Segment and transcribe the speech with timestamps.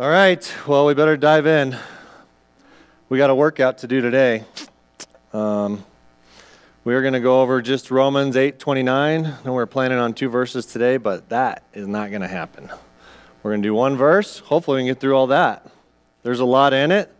[0.00, 1.76] All right, well, we better dive in.
[3.10, 4.44] We got a workout to do today.
[5.34, 5.84] Um,
[6.84, 10.64] we are going to go over just Romans 8:29, and we're planning on two verses
[10.64, 12.70] today, but that is not going to happen.
[13.42, 14.38] We're going to do one verse.
[14.38, 15.70] Hopefully, we can get through all that.
[16.22, 17.14] There's a lot in it,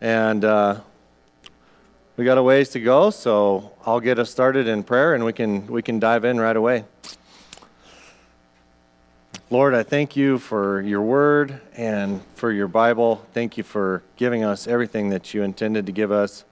[0.00, 0.80] and uh,
[2.16, 3.10] we got a ways to go.
[3.10, 6.56] So I'll get us started in prayer, and we can we can dive in right
[6.56, 6.86] away.
[9.52, 13.26] Lord, I thank you for your word and for your Bible.
[13.34, 16.44] Thank you for giving us everything that you intended to give us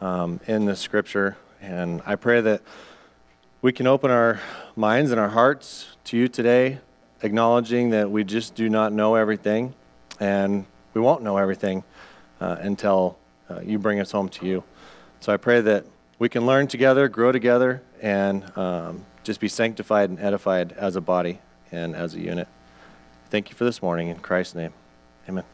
[0.00, 1.36] um, in the scripture.
[1.60, 2.62] And I pray that
[3.60, 4.40] we can open our
[4.76, 6.78] minds and our hearts to you today,
[7.20, 9.74] acknowledging that we just do not know everything
[10.18, 11.84] and we won't know everything
[12.40, 13.18] uh, until
[13.50, 14.64] uh, you bring us home to you.
[15.20, 15.84] So I pray that
[16.18, 21.02] we can learn together, grow together, and um, just be sanctified and edified as a
[21.02, 21.40] body
[21.72, 22.48] and as a unit.
[23.30, 24.08] Thank you for this morning.
[24.08, 24.72] In Christ's name,
[25.28, 25.44] amen.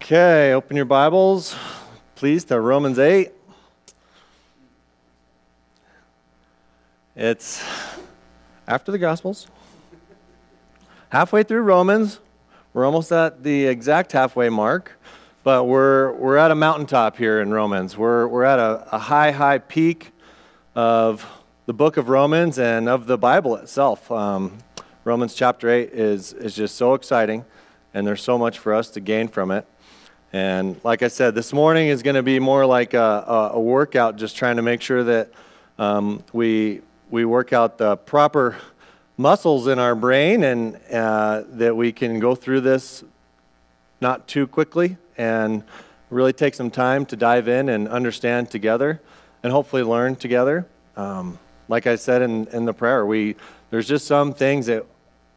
[0.00, 1.56] Okay, open your Bibles,
[2.14, 3.32] please, to Romans 8.
[7.14, 7.64] It's
[8.68, 9.46] after the Gospels,
[11.08, 12.20] halfway through Romans.
[12.72, 14.92] We're almost at the exact halfway mark,
[15.42, 17.96] but we're, we're at a mountaintop here in Romans.
[17.96, 20.12] We're, we're at a, a high, high peak
[20.74, 21.26] of
[21.66, 24.10] the book of Romans and of the Bible itself.
[24.12, 24.58] Um,
[25.02, 27.44] Romans chapter 8 is, is just so exciting,
[27.92, 29.66] and there's so much for us to gain from it.
[30.32, 34.14] And like I said, this morning is going to be more like a, a, workout,
[34.14, 35.30] just trying to make sure that
[35.76, 38.56] um, we, we work out the proper
[39.16, 43.02] muscles in our brain and uh, that we can go through this
[44.00, 45.64] not too quickly and
[46.10, 49.00] really take some time to dive in and understand together
[49.42, 50.64] and hopefully learn together.
[50.96, 53.36] Um, like I said in, in the prayer, we,
[53.70, 54.84] there's just some things that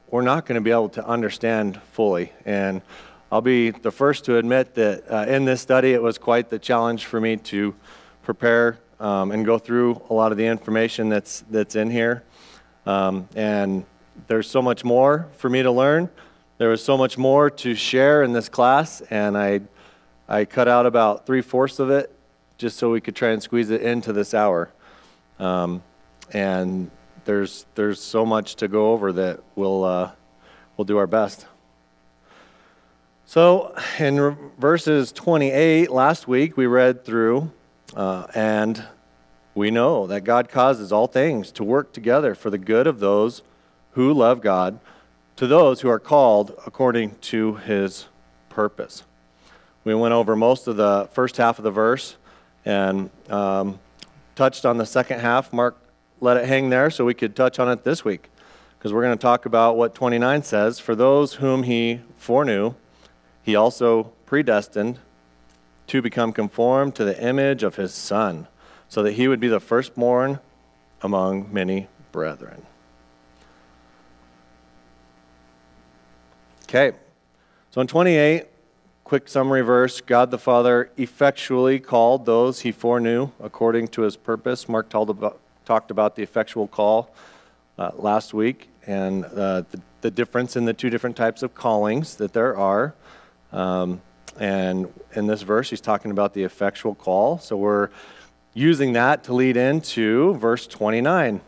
[0.10, 2.32] we're not going to be able to understand fully.
[2.46, 2.82] And
[3.32, 6.60] I'll be the first to admit that uh, in this study, it was quite the
[6.60, 7.76] challenge for me to
[8.24, 12.24] prepare um, and go through a lot of the information that's, that's in here.
[12.86, 13.86] Um, and
[14.28, 16.10] there's so much more for me to learn.
[16.58, 19.62] There was so much more to share in this class, and I,
[20.28, 22.14] I cut out about three fourths of it
[22.58, 24.70] just so we could try and squeeze it into this hour.
[25.40, 25.82] Um,
[26.34, 26.90] and
[27.26, 30.12] there's there's so much to go over that we'll uh,
[30.78, 31.46] we'll do our best.
[33.26, 37.52] So in verses 28 last week we read through,
[37.96, 38.84] uh, and
[39.54, 43.44] we know that God causes all things to work together for the good of those
[43.92, 44.80] who love God,
[45.36, 48.08] to those who are called according to His
[48.50, 49.04] purpose.
[49.84, 52.16] We went over most of the first half of the verse
[52.66, 53.80] and um,
[54.36, 55.54] touched on the second half.
[55.54, 55.78] Mark
[56.22, 58.30] let it hang there so we could touch on it this week.
[58.78, 60.80] Because we're going to talk about what 29 says.
[60.80, 62.76] For those whom he foreknew,
[63.42, 65.00] he also predestined
[65.88, 68.48] to become conformed to the image of his Son,
[68.88, 70.40] so that he would be the firstborn
[71.02, 72.66] among many brethren.
[76.64, 76.92] Okay,
[77.72, 78.46] so in 28,
[79.04, 84.70] quick summary verse God the Father effectually called those he foreknew according to his purpose.
[84.70, 87.14] Mark told about, talked about the effectual call
[87.78, 92.16] uh, last week and uh, the, the, difference in the two different types of callings
[92.16, 92.96] that there are.
[93.52, 94.02] Um,
[94.40, 97.38] and in this verse, he's talking about the effectual call.
[97.38, 97.90] So we're
[98.56, 101.40] using that to lead into verse 29.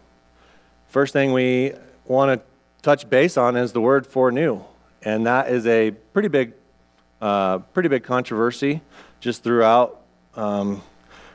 [0.88, 1.74] First thing we
[2.06, 2.46] want to
[2.84, 4.62] touch base on is the word foreknew.
[5.02, 6.54] And that is a pretty big,
[7.22, 8.82] uh, pretty big controversy
[9.20, 10.00] just throughout
[10.36, 10.84] um,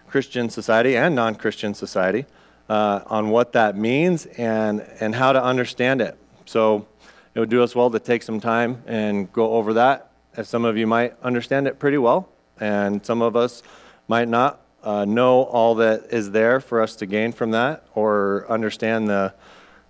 [0.06, 2.26] Christian society and non Christian society
[2.68, 6.18] uh, on what that means and, and how to understand it.
[6.44, 6.86] So
[7.34, 10.64] it would do us well to take some time and go over that, as some
[10.64, 12.28] of you might understand it pretty well,
[12.60, 13.62] and some of us
[14.08, 18.46] might not uh, know all that is there for us to gain from that or
[18.48, 19.34] understand the,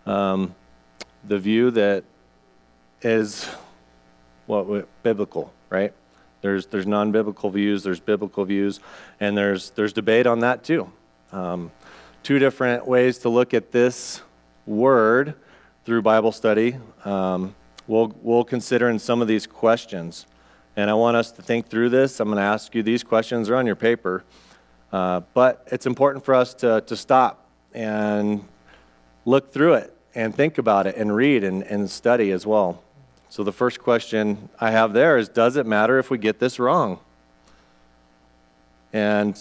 [0.06, 0.54] um,
[1.24, 2.04] the view that
[3.02, 3.48] is
[4.46, 5.92] what biblical, right?
[6.40, 8.80] There's, there's non-biblical views, there's biblical views,
[9.20, 10.90] and there's, there's debate on that too.
[11.32, 11.72] Um,
[12.26, 14.20] two different ways to look at this
[14.66, 15.32] word
[15.84, 16.76] through Bible study.
[17.04, 17.54] Um,
[17.86, 20.26] we'll, we'll consider in some of these questions.
[20.74, 22.18] And I want us to think through this.
[22.18, 24.24] I'm going to ask you these questions, are on your paper.
[24.90, 28.44] Uh, but it's important for us to, to stop and
[29.24, 32.82] look through it and think about it and read and, and study as well.
[33.28, 36.58] So, the first question I have there is Does it matter if we get this
[36.58, 36.98] wrong?
[38.92, 39.38] And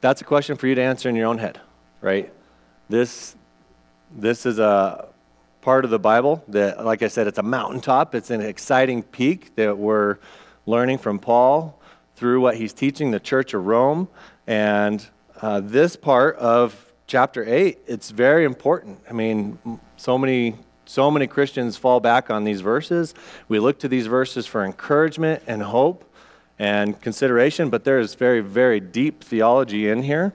[0.00, 1.60] that's a question for you to answer in your own head,
[2.00, 2.32] right?
[2.88, 3.36] This,
[4.10, 5.10] this is a,
[5.60, 8.14] part of the Bible that, like I said, it's a mountaintop.
[8.14, 10.18] It's an exciting peak that we're
[10.66, 11.78] learning from Paul
[12.16, 14.08] through what he's teaching the church of Rome.
[14.46, 15.06] And
[15.40, 19.00] uh, this part of chapter 8, it's very important.
[19.08, 19.58] I mean,
[19.96, 20.56] so many
[20.86, 23.14] so many Christians fall back on these verses.
[23.46, 26.04] We look to these verses for encouragement and hope
[26.60, 30.34] and consideration, but there is very, very deep theology in here.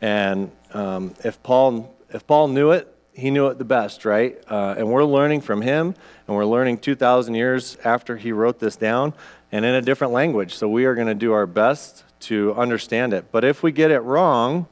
[0.00, 4.38] And um, if Paul if Paul knew it, he knew it the best, right?
[4.48, 5.96] Uh, and we're learning from him,
[6.28, 9.14] and we're learning 2,000 years after he wrote this down,
[9.50, 10.54] and in a different language.
[10.54, 13.32] So we are going to do our best to understand it.
[13.32, 14.68] But if we get it wrong,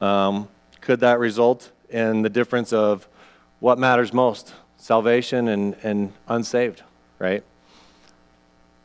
[0.00, 0.48] um,
[0.80, 3.06] could that result in the difference of
[3.60, 6.82] what matters most salvation and, and unsaved,
[7.20, 7.44] right?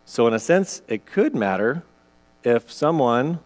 [0.09, 1.83] So, in a sense, it could matter
[2.43, 3.41] if someone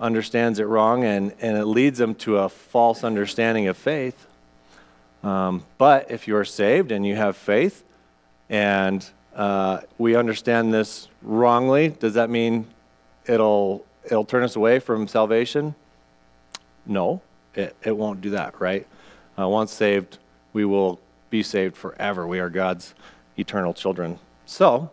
[0.00, 4.26] understands it wrong and, and it leads them to a false understanding of faith.
[5.22, 7.84] Um, but if you're saved and you have faith
[8.48, 9.06] and
[9.36, 12.68] uh, we understand this wrongly, does that mean
[13.26, 15.74] it'll, it'll turn us away from salvation?
[16.86, 17.20] No,
[17.54, 18.86] it, it won't do that, right?
[19.38, 20.16] Uh, once saved,
[20.54, 20.98] we will
[21.28, 22.26] be saved forever.
[22.26, 22.94] We are God's
[23.36, 24.18] eternal children.
[24.46, 24.90] So,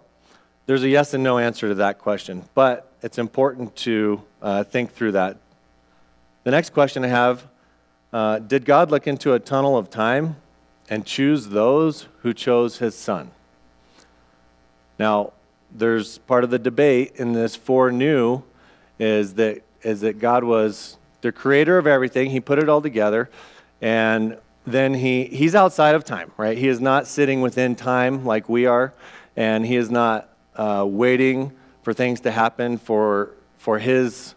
[0.69, 4.91] there's a yes and no answer to that question, but it's important to uh, think
[4.91, 5.35] through that.
[6.43, 7.47] The next question I have
[8.13, 10.35] uh, Did God look into a tunnel of time
[10.87, 13.31] and choose those who chose his son?
[14.99, 15.33] Now,
[15.71, 18.43] there's part of the debate in this foreknew
[18.99, 22.29] is that is that God was the creator of everything.
[22.29, 23.31] He put it all together,
[23.81, 24.37] and
[24.67, 26.59] then he, he's outside of time, right?
[26.59, 28.93] He is not sitting within time like we are,
[29.35, 31.51] and he is not uh, waiting
[31.81, 34.35] for things to happen for, for his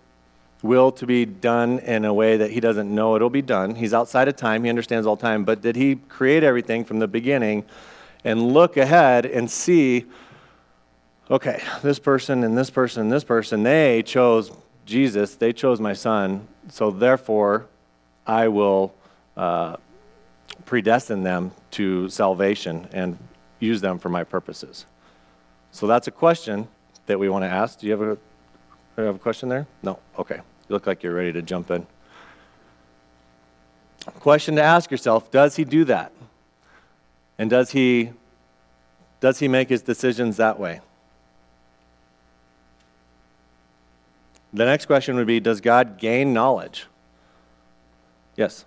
[0.63, 3.75] will to be done in a way that he doesn't know it'll be done.
[3.75, 7.09] He's outside of time, he understands all time, but did he create everything from the
[7.09, 7.65] beginning
[8.25, 10.07] and look ahead and see,
[11.31, 14.53] okay, this person and this person and this person, they chose
[14.87, 17.67] Jesus, they chose my son, so therefore
[18.27, 18.95] I will.
[19.37, 19.77] Uh,
[20.67, 23.19] predestine them to salvation and
[23.61, 24.87] use them for my purposes?
[25.73, 26.69] So that's a question
[27.07, 27.81] that we want to ask.
[27.81, 28.19] Do you have a,
[28.97, 29.67] you have a question there?
[29.83, 29.99] No?
[30.19, 30.37] Okay.
[30.37, 31.87] You look like you're ready to jump in.
[34.21, 36.13] Question to ask yourself Does he do that?
[37.39, 38.13] And does he,
[39.21, 40.81] does he make his decisions that way?
[44.53, 46.87] The next question would be Does God gain knowledge?
[48.37, 48.65] Yes.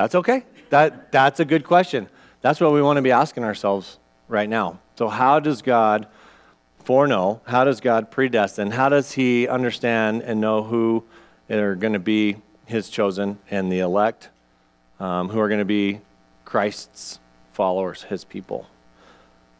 [0.00, 0.44] That's okay.
[0.70, 2.08] That, that's a good question.
[2.40, 3.98] That's what we want to be asking ourselves
[4.28, 4.78] right now.
[4.96, 6.06] So, how does God
[6.84, 7.42] foreknow?
[7.46, 8.70] How does God predestine?
[8.70, 11.04] How does He understand and know who
[11.50, 14.30] are going to be His chosen and the elect,
[15.00, 16.00] um, who are going to be
[16.46, 17.18] Christ's
[17.52, 18.68] followers, His people?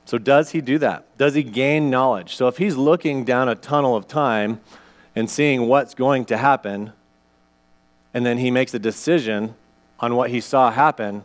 [0.06, 1.18] So, does He do that?
[1.18, 2.34] Does He gain knowledge?
[2.34, 4.62] So, if He's looking down a tunnel of time
[5.14, 6.94] and seeing what's going to happen,
[8.14, 9.54] and then He makes a decision
[10.00, 11.24] on what he saw happen,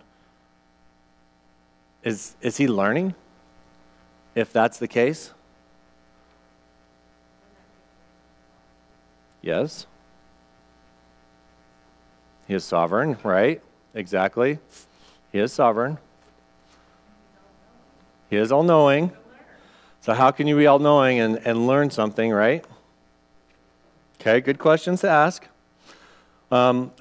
[2.04, 3.16] is, is he learning?
[4.36, 5.32] If that's the case?
[9.42, 9.88] Yes.
[12.48, 13.62] He is sovereign, right?
[13.94, 14.60] Exactly.
[15.32, 15.98] He is sovereign.
[18.30, 19.12] He is all knowing.
[20.02, 22.64] So, how can you be all knowing and, and learn something, right?
[24.20, 25.48] Okay, good questions to ask.
[26.52, 26.92] Um,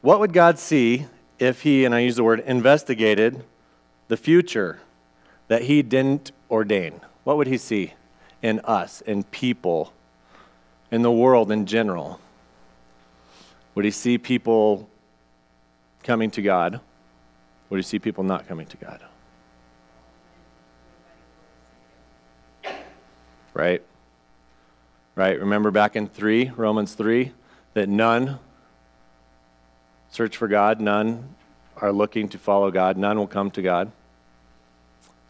[0.00, 1.06] what would God see
[1.38, 3.44] if He, and I use the word investigated,
[4.08, 4.80] the future
[5.48, 7.00] that He didn't ordain?
[7.24, 7.94] What would He see
[8.42, 9.92] in us, in people,
[10.90, 12.20] in the world in general?
[13.74, 14.88] Would He see people
[16.02, 16.80] coming to God?
[17.70, 19.02] Would He see people not coming to God?
[23.54, 23.82] Right?
[25.16, 25.40] Right?
[25.40, 27.32] Remember back in 3, Romans 3,
[27.74, 28.38] that none
[30.18, 31.36] search for God, none
[31.76, 33.92] are looking to follow God, none will come to God.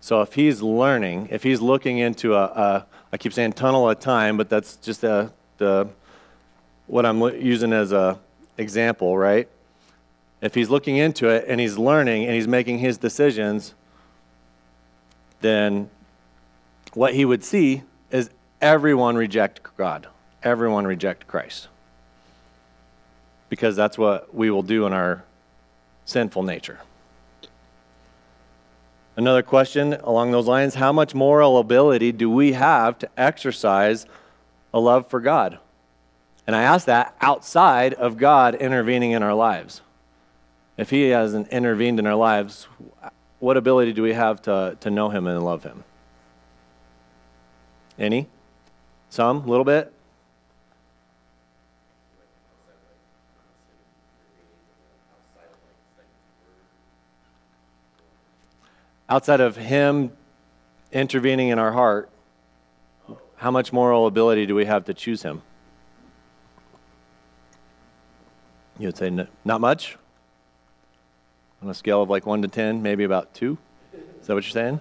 [0.01, 4.01] So if he's learning, if he's looking into a, a I keep saying tunnel of
[4.01, 5.91] time, but that's just a, the,
[6.87, 8.19] what I'm using as a
[8.57, 9.47] example, right?
[10.41, 13.75] If he's looking into it and he's learning and he's making his decisions,
[15.43, 15.91] then
[16.95, 18.31] what he would see is
[18.63, 20.07] everyone reject God.
[20.43, 21.69] Everyone reject Christ.
[23.49, 25.25] Because that's what we will do in our
[26.05, 26.81] sinful nature.
[29.17, 34.07] Another question along those lines How much moral ability do we have to exercise
[34.73, 35.59] a love for God?
[36.47, 39.83] And I ask that outside of God intervening in our lives.
[40.77, 42.69] If He hasn't intervened in our lives,
[43.41, 45.85] what ability do we have to, to know Him and love Him?
[47.99, 48.29] Any?
[49.11, 49.39] Some?
[49.39, 49.93] A little bit?
[59.09, 60.13] Outside of Him
[60.93, 62.11] intervening in our heart,
[63.37, 65.43] how much moral ability do we have to choose Him?
[68.79, 69.11] You would say
[69.45, 69.97] not much?
[71.63, 73.59] On a scale of like 1 to 10, maybe about 2?
[74.21, 74.81] Is that what you're saying?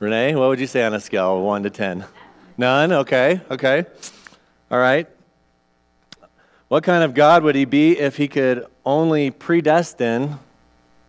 [0.00, 2.04] Renee, what would you say on a scale of 1 to 10?
[2.58, 2.92] None?
[2.92, 3.86] Okay, okay.
[4.70, 5.08] All right.
[6.68, 10.40] What kind of God would he be if he could only predestine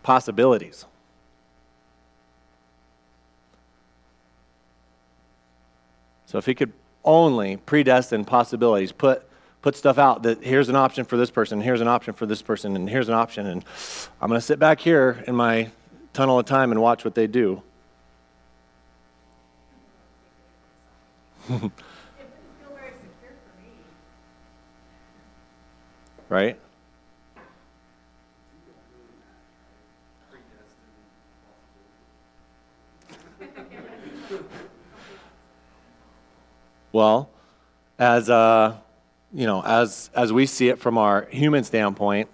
[0.03, 0.86] possibilities?
[6.27, 6.72] So if he could
[7.03, 9.24] only predestine possibilities, put
[9.62, 12.41] put stuff out that here's an option for this person, here's an option for this
[12.43, 13.65] person, and here's an option, and
[14.22, 15.72] I'm going to sit back here in my
[16.13, 17.63] tunnel of time and watch what they do.
[26.29, 26.60] right?
[36.98, 37.30] Well,
[38.00, 38.75] as uh,
[39.32, 42.27] you know, as as we see it from our human standpoint,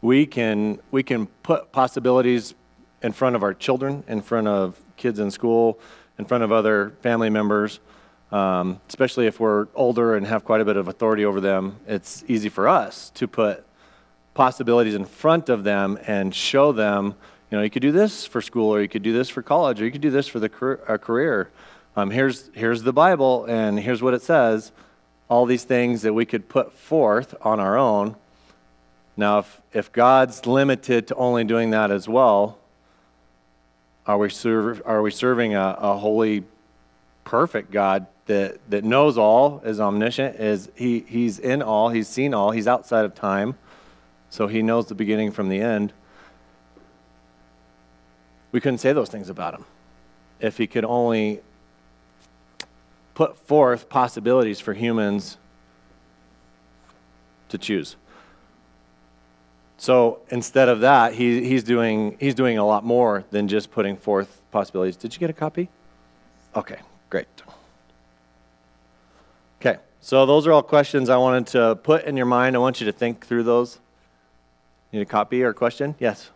[0.00, 2.54] we can we can put possibilities
[3.02, 5.78] in front of our children, in front of kids in school,
[6.18, 7.80] in front of other family members.
[8.32, 12.24] Um, especially if we're older and have quite a bit of authority over them, it's
[12.26, 13.66] easy for us to put
[14.32, 17.16] possibilities in front of them and show them,
[17.50, 19.78] you know, you could do this for school, or you could do this for college,
[19.78, 21.50] or you could do this for the career
[21.96, 24.72] um, here's, here's the Bible, and here's what it says.
[25.28, 28.16] All these things that we could put forth on our own.
[29.16, 32.58] Now, if, if God's limited to only doing that as well,
[34.06, 36.44] are we, serve, are we serving a, a holy,
[37.24, 42.32] perfect God that, that knows all, is omniscient, is he, he's in all, he's seen
[42.32, 43.56] all, he's outside of time,
[44.30, 45.92] so he knows the beginning from the end?
[48.52, 49.64] We couldn't say those things about him
[50.40, 51.40] if he could only
[53.20, 55.36] put forth possibilities for humans
[57.50, 57.96] to choose.
[59.76, 63.98] So instead of that, he, he's, doing, he's doing a lot more than just putting
[63.98, 64.96] forth possibilities.
[64.96, 65.68] Did you get a copy?
[66.56, 66.78] Okay,
[67.10, 67.26] great.
[69.60, 72.56] Okay, so those are all questions I wanted to put in your mind.
[72.56, 73.80] I want you to think through those.
[74.92, 75.94] Need a copy or question?
[75.98, 76.30] Yes.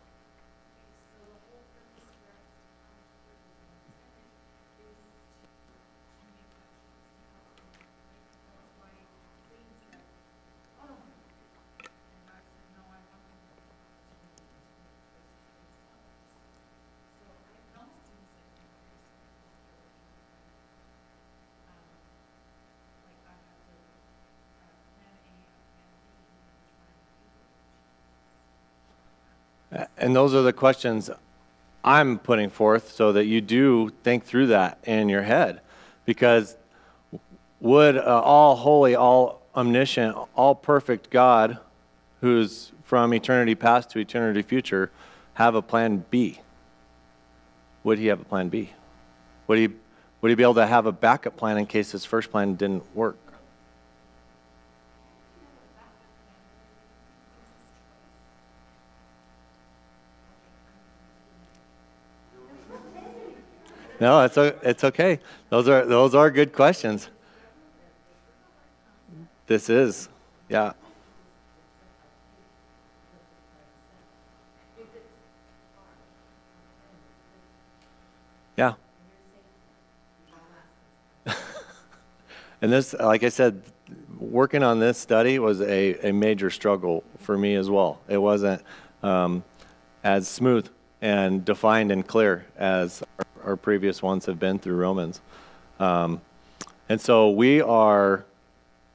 [30.04, 31.08] And those are the questions
[31.82, 35.62] I'm putting forth so that you do think through that in your head.
[36.04, 36.58] Because
[37.58, 41.56] would all holy, all omniscient, all perfect God,
[42.20, 44.90] who's from eternity past to eternity future,
[45.34, 46.42] have a plan B?
[47.82, 48.74] Would he have a plan B?
[49.46, 49.68] Would he,
[50.20, 52.94] would he be able to have a backup plan in case his first plan didn't
[52.94, 53.16] work?
[64.04, 65.18] No, it's, it's okay.
[65.48, 67.08] Those are, those are good questions.
[69.46, 70.10] This is,
[70.50, 70.74] yeah.
[78.58, 78.74] Yeah.
[82.60, 83.62] and this, like I said,
[84.18, 88.00] working on this study was a, a major struggle for me as well.
[88.08, 88.60] It wasn't
[89.02, 89.44] um,
[90.02, 90.68] as smooth
[91.00, 93.02] and defined and clear as
[93.44, 95.20] our, previous ones have been through Romans.
[95.78, 96.20] Um,
[96.88, 98.24] and so we are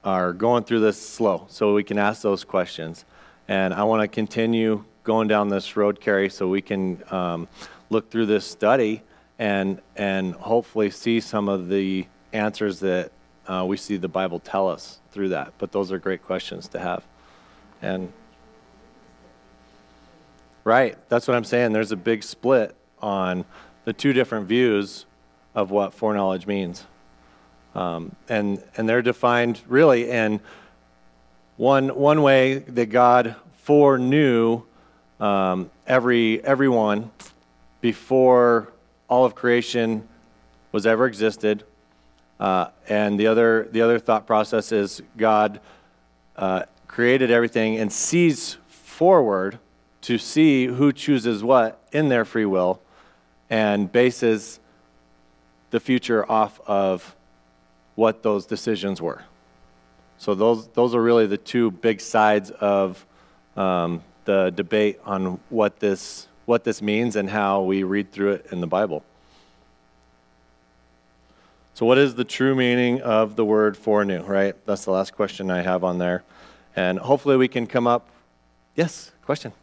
[0.04, 3.04] are going through this slow, so we can ask those questions.
[3.48, 7.48] And I want to continue going down this road, Carrie, so we can um,
[7.90, 9.02] look through this study
[9.38, 13.12] and and hopefully see some of the answers that
[13.48, 15.54] uh, we see the Bible tell us through that.
[15.58, 17.04] But those are great questions to have.
[17.82, 18.12] And
[20.64, 21.74] right, that's what I'm saying.
[21.74, 23.46] There's a big split on
[23.86, 25.06] the two different views
[25.56, 26.86] of what foreknowledge means.
[27.76, 30.40] Um, and, and they're defined really in
[31.58, 34.64] one, one way that God foreknew
[35.20, 37.12] um, every, everyone
[37.82, 38.72] before
[39.08, 40.08] all of creation
[40.72, 41.64] was ever existed.
[42.40, 45.60] Uh, and the other, the other thought process is God
[46.36, 49.60] uh, created everything and sees forward
[50.02, 52.82] to see who chooses what in their free will
[53.50, 54.60] and bases
[55.72, 57.16] the future off of
[57.96, 59.24] what those decisions were.
[60.18, 63.06] So those, those are really the two big sides of
[63.56, 68.48] um, the debate on what this, what this means and how we read through it
[68.52, 69.04] in the Bible.
[71.74, 74.54] So, what is the true meaning of the word foreknew, right?
[74.66, 76.24] That's the last question I have on there.
[76.76, 78.10] And hopefully we can come up.
[78.76, 79.54] Yes, question.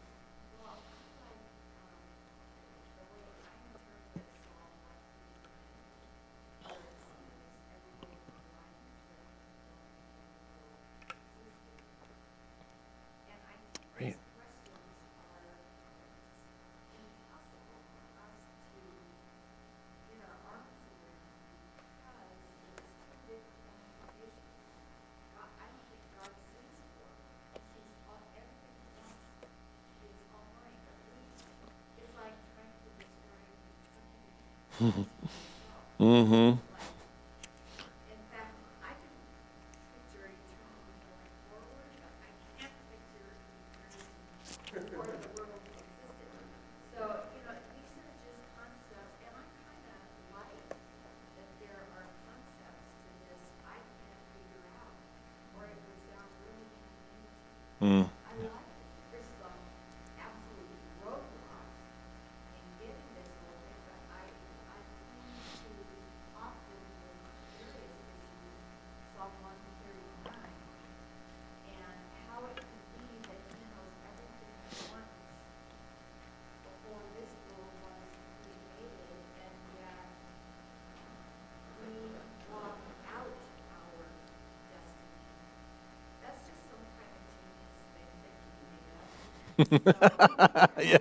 [90.79, 90.99] yeah.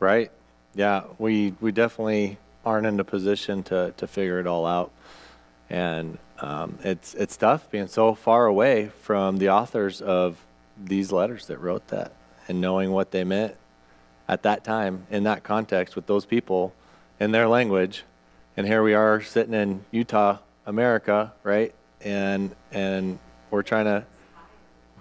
[0.00, 0.30] Right?
[0.74, 4.92] Yeah, we we definitely aren't in a position to to figure it all out,
[5.68, 10.38] and um, it's it's tough being so far away from the authors of
[10.76, 12.12] these letters that wrote that,
[12.46, 13.56] and knowing what they meant
[14.28, 16.74] at that time in that context with those people
[17.18, 18.04] in their language,
[18.56, 21.74] and here we are sitting in Utah, America, right?
[22.00, 23.18] And and
[23.50, 24.04] we're trying to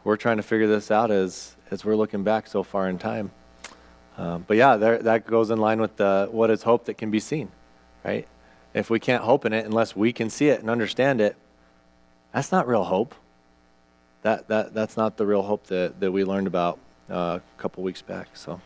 [0.03, 3.31] we're trying to figure this out as as we're looking back so far in time.
[4.17, 7.11] Um, but yeah, there, that goes in line with the what is hope that can
[7.11, 7.51] be seen,
[8.03, 8.27] right?
[8.73, 11.35] If we can't hope in it unless we can see it and understand it,
[12.33, 13.13] that's not real hope.
[14.23, 17.83] That that that's not the real hope that that we learned about uh, a couple
[17.83, 18.29] weeks back.
[18.33, 18.59] So,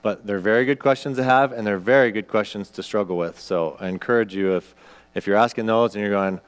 [0.00, 3.38] but they're very good questions to have, and they're very good questions to struggle with.
[3.38, 4.74] So I encourage you if
[5.14, 6.40] if you're asking those and you're going,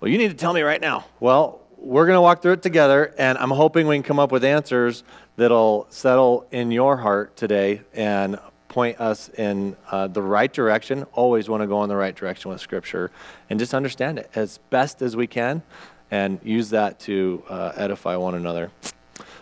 [0.00, 1.06] well, you need to tell me right now.
[1.18, 4.30] Well, we're going to walk through it together, and I'm hoping we can come up
[4.30, 5.02] with answers
[5.36, 11.02] that'll settle in your heart today and point us in uh, the right direction.
[11.12, 13.10] Always want to go in the right direction with Scripture
[13.50, 15.62] and just understand it as best as we can
[16.10, 18.70] and use that to uh, edify one another.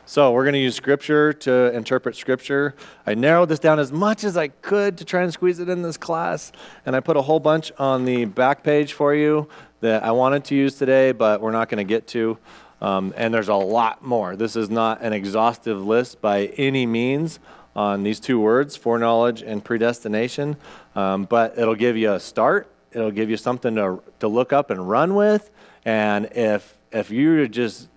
[0.07, 2.74] So, we're going to use Scripture to interpret Scripture.
[3.07, 5.83] I narrowed this down as much as I could to try and squeeze it in
[5.83, 6.50] this class,
[6.87, 9.48] and I put a whole bunch on the back page for you
[9.81, 12.38] that I wanted to use today, but we're not going to get to.
[12.81, 14.37] Um, and there's a lot more.
[14.37, 17.38] This is not an exhaustive list by any means
[17.77, 20.57] on these two words, foreknowledge and predestination,
[20.97, 22.71] um, but it'll give you a start.
[22.93, 25.51] It'll give you something to, to look up and run with.
[25.85, 27.88] And if, if you're just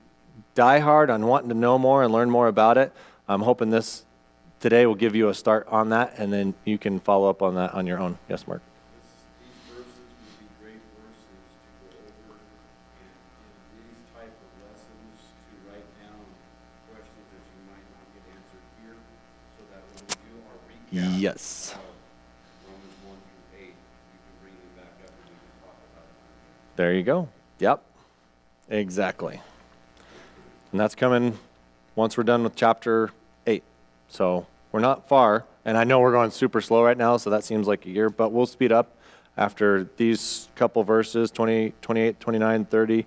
[0.54, 2.91] die hard on wanting to know more and learn more about it,
[3.28, 4.06] I'm hoping this
[4.60, 7.56] today will give you a start on that, and then you can follow up on
[7.56, 8.17] that on your own.
[8.30, 8.62] Yes, Mark.
[20.93, 21.75] Yes.
[26.75, 27.29] There you go.
[27.60, 27.84] Yep.
[28.69, 29.41] Exactly.
[30.71, 31.38] And that's coming
[31.95, 33.12] once we're done with chapter
[33.47, 33.63] 8.
[34.08, 35.45] So we're not far.
[35.65, 38.10] And I know we're going super slow right now, so that seems like a year,
[38.10, 38.95] but we'll speed up
[39.38, 43.06] after these couple verses 20, 28, 29, 30.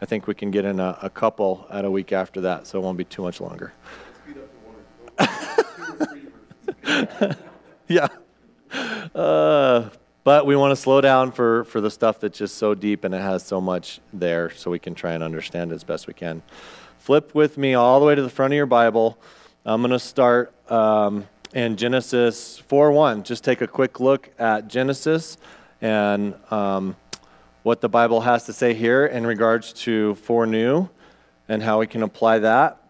[0.00, 2.78] I think we can get in a, a couple at a week after that, so
[2.78, 3.72] it won't be too much longer.
[7.88, 8.08] yeah.
[9.14, 9.88] Uh,
[10.24, 13.14] but we want to slow down for, for the stuff that's just so deep and
[13.14, 16.14] it has so much there so we can try and understand it as best we
[16.14, 16.42] can.
[16.98, 19.18] Flip with me all the way to the front of your Bible.
[19.64, 23.22] I'm going to start um, in Genesis 4 1.
[23.22, 25.38] Just take a quick look at Genesis
[25.80, 26.96] and um,
[27.62, 30.88] what the Bible has to say here in regards to foreknew
[31.48, 32.82] and how we can apply that.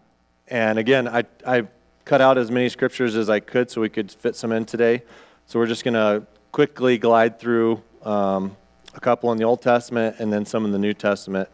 [0.47, 1.67] And again, I, I
[2.07, 5.03] cut out as many scriptures as I could so we could fit some in today.
[5.45, 8.55] So we're just going to quickly glide through um,
[8.95, 11.49] a couple in the Old Testament and then some in the New Testament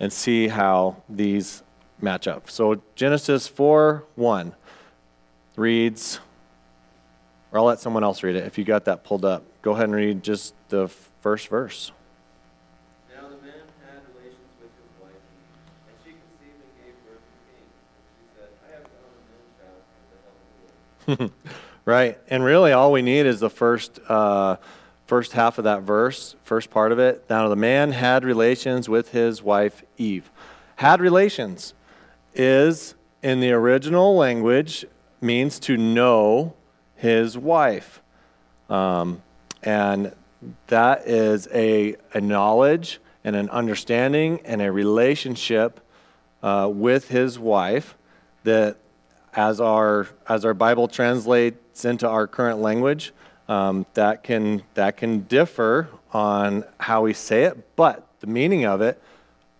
[0.00, 1.62] and see how these
[2.00, 2.48] match up.
[2.50, 4.54] So Genesis 4 1
[5.56, 6.20] reads,
[7.50, 9.42] or I'll let someone else read it if you got that pulled up.
[9.62, 10.88] Go ahead and read just the
[11.20, 11.90] first verse.
[13.12, 15.18] Now the man had relations with his wife,
[15.88, 17.66] and she conceived and gave birth to Cain.
[17.66, 20.78] And she said, I have found a man child with the help of the Lord.
[21.88, 22.18] Right.
[22.28, 24.56] And really, all we need is the first, uh,
[25.06, 27.24] first half of that verse, first part of it.
[27.30, 30.30] Now, the man had relations with his wife Eve.
[30.76, 31.72] Had relations
[32.34, 34.84] is, in the original language,
[35.22, 36.52] means to know
[36.94, 38.02] his wife.
[38.68, 39.22] Um,
[39.62, 40.14] and
[40.66, 45.80] that is a, a knowledge and an understanding and a relationship
[46.42, 47.96] uh, with his wife
[48.44, 48.76] that
[49.38, 53.12] as our as our Bible translates into our current language,
[53.46, 58.80] um, that can that can differ on how we say it, but the meaning of
[58.80, 59.00] it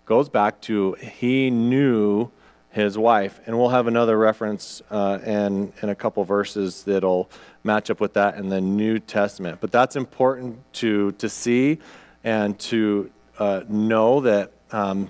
[0.04, 2.28] goes back to he knew
[2.70, 7.30] his wife, and we'll have another reference uh, in in a couple verses that'll
[7.62, 9.60] match up with that in the New Testament.
[9.60, 11.78] But that's important to to see
[12.24, 15.08] and to uh, know that um,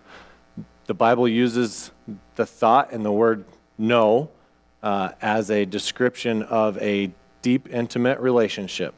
[0.84, 1.90] the Bible uses
[2.34, 3.46] the thought and the word
[3.78, 4.28] know
[4.82, 7.10] uh, as a description of a
[7.42, 8.94] deep, intimate relationship.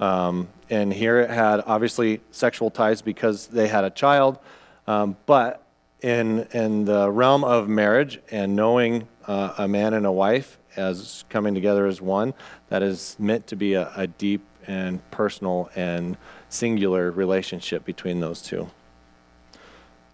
[0.00, 4.38] Um, and here it had obviously sexual ties because they had a child,
[4.86, 5.62] um, but
[6.00, 11.24] in, in the realm of marriage and knowing uh, a man and a wife as
[11.28, 12.34] coming together as one,
[12.68, 16.16] that is meant to be a, a deep and personal and
[16.48, 18.68] singular relationship between those two.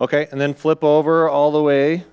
[0.00, 2.04] Okay, and then flip over all the way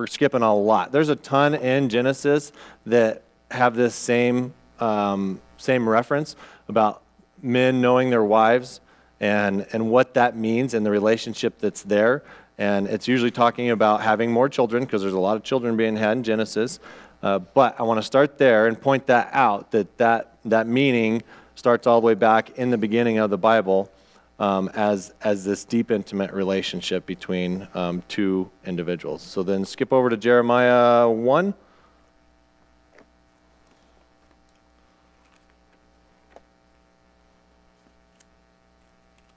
[0.00, 0.92] we're skipping a lot.
[0.92, 2.52] There's a ton in Genesis
[2.86, 6.36] that have this same um, same reference
[6.68, 7.02] about
[7.42, 8.80] men knowing their wives
[9.20, 12.22] and and what that means and the relationship that's there.
[12.56, 15.96] And it's usually talking about having more children because there's a lot of children being
[15.96, 16.80] had in Genesis.
[17.22, 21.22] Uh, but I want to start there and point that out that, that that meaning
[21.56, 23.90] starts all the way back in the beginning of the Bible
[24.40, 29.22] um, as, as this deep, intimate relationship between um, two individuals.
[29.22, 31.54] So then skip over to Jeremiah 1.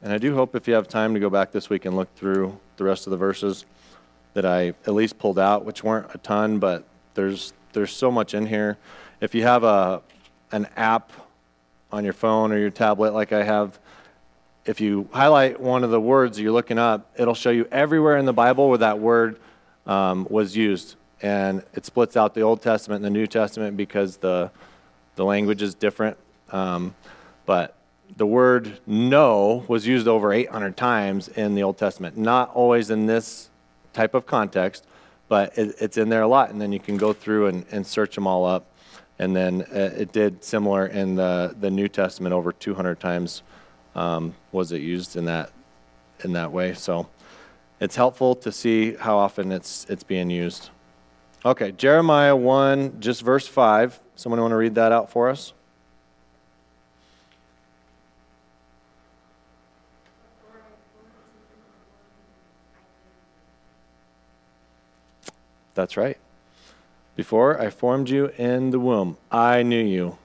[0.02, 2.14] And I do hope if you have time to go back this week and look
[2.16, 3.66] through the rest of the verses
[4.34, 8.34] that I at least pulled out, which weren't a ton, but there's there's so much
[8.34, 8.78] in here.
[9.22, 10.02] If you have a
[10.52, 11.12] an app
[11.92, 13.80] on your phone or your tablet like I have,
[14.66, 18.26] if you highlight one of the words you're looking up, it'll show you everywhere in
[18.26, 19.40] the Bible where that word
[19.86, 20.96] um, was used.
[21.22, 24.52] And it splits out the Old Testament and the New Testament because the,
[25.16, 26.18] the language is different.
[26.52, 26.96] Um,
[27.46, 27.76] but
[28.16, 32.18] the word know was used over 800 times in the Old Testament.
[32.18, 33.50] Not always in this
[33.92, 34.86] type of context,
[35.28, 36.52] but it, it's in there a lot.
[36.52, 38.66] And then you can go through and, and search them all up.
[39.20, 43.44] And then uh, it did similar in the, the New Testament over 200 times
[43.96, 45.52] um, was it used in that
[46.24, 46.74] in that way.
[46.74, 47.08] So
[47.80, 50.70] it's helpful to see how often it's it's being used.
[51.46, 54.00] Okay, Jeremiah 1, just verse 5.
[54.16, 55.52] Someone want to read that out for us?
[65.76, 66.18] That's right.
[67.16, 70.18] Before I formed you in the womb, I knew you.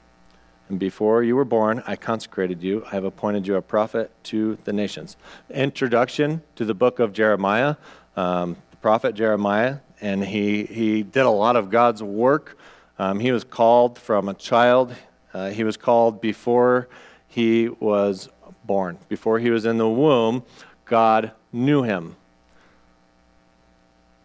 [0.69, 2.85] And before you were born, I consecrated you.
[2.87, 5.17] I have appointed you a prophet to the nations.
[5.49, 7.77] Introduction to the book of Jeremiah,
[8.17, 12.57] um, the prophet Jeremiah, and he, he did a lot of God's work
[12.99, 14.95] Um, he was called from a child.
[15.33, 16.89] Uh, he was called before
[17.29, 18.29] he was
[18.65, 18.99] born.
[19.09, 20.43] Before he was in the womb,
[20.85, 22.17] God knew him.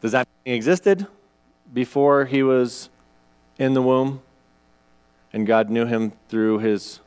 [0.02, 1.08] Does that mean he existed
[1.72, 2.90] before he was
[3.58, 4.22] in the womb?
[5.34, 7.00] And God knew him through his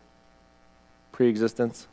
[1.13, 1.87] pre existence?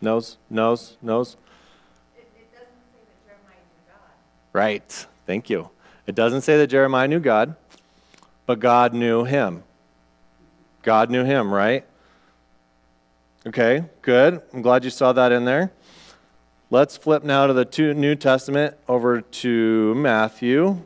[0.00, 1.36] Knows, knows, knows?
[2.16, 4.12] It, it doesn't say that Jeremiah knew God.
[4.52, 5.06] Right.
[5.26, 5.68] Thank you.
[6.06, 7.54] It doesn't say that Jeremiah knew God,
[8.46, 9.62] but God knew him.
[10.82, 11.84] God knew him, right?
[13.46, 14.40] Okay, good.
[14.54, 15.70] I'm glad you saw that in there.
[16.70, 20.82] Let's flip now to the New Testament over to Matthew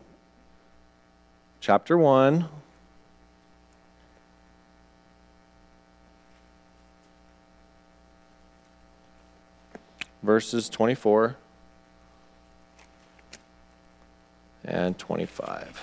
[1.63, 2.49] chapter 1.
[10.25, 11.37] Verses 24
[14.65, 15.81] and 25.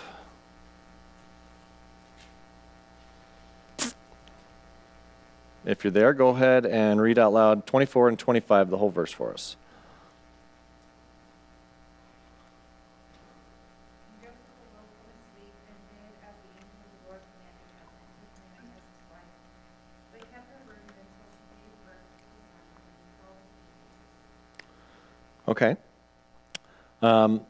[5.66, 9.14] If you're there, go ahead and read out loud 24 and 25, the whole verse
[9.14, 9.56] for us.
[14.24, 14.40] Joseph
[14.72, 17.92] awoke from his sleep and did as the angel of the Lord commanded him,
[18.24, 19.28] and took Mary as his wife.
[20.16, 23.36] But he kept her virgin until she gave birth to a son, and he called
[23.36, 23.84] him Jesus.
[25.50, 25.78] Okay.
[27.02, 27.42] Um,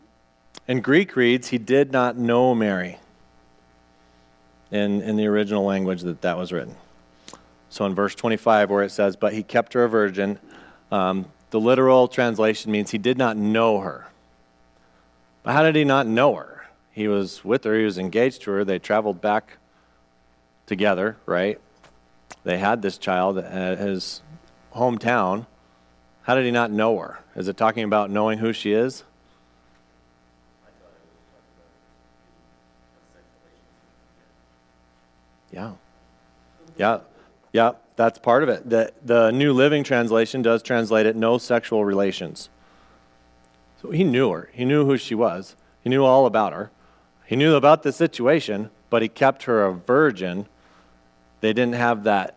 [0.70, 2.98] in Greek reads, he did not know Mary
[4.72, 6.76] in, in the original language that that was written.
[7.70, 10.40] So in verse 25, where it says, But he kept her a virgin,
[10.94, 14.08] um, the literal translation means he did not know her.
[15.44, 16.68] But how did he not know her?
[16.94, 19.58] He was with her, he was engaged to her, they traveled back
[20.66, 21.60] together, right?
[22.46, 24.22] They had this child at his
[24.74, 25.48] hometown.
[26.30, 27.22] How did he not know her?
[27.36, 29.04] Is it talking about knowing who she is?
[35.52, 35.72] Yeah.
[36.78, 37.00] Yeah.
[37.52, 38.70] Yeah, that's part of it.
[38.70, 42.50] The, the New Living Translation does translate it no sexual relations.
[43.82, 44.52] So he knew her.
[44.54, 45.56] He knew who she was.
[45.84, 46.70] He knew all about her.
[47.26, 50.46] He knew about the situation, but he kept her a virgin.
[51.42, 52.36] They didn't have that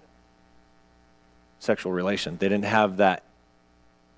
[1.59, 2.39] sexual relation.
[2.39, 3.25] They didn't have that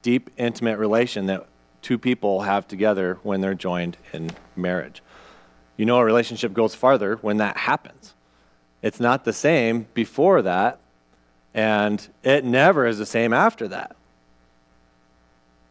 [0.05, 1.47] deep, intimate relation that
[1.81, 5.03] two people have together when they're joined in marriage.
[5.77, 8.15] You know, a relationship goes farther when that happens.
[8.83, 10.79] It's not the same before that,
[11.55, 13.97] and it never is the same after that.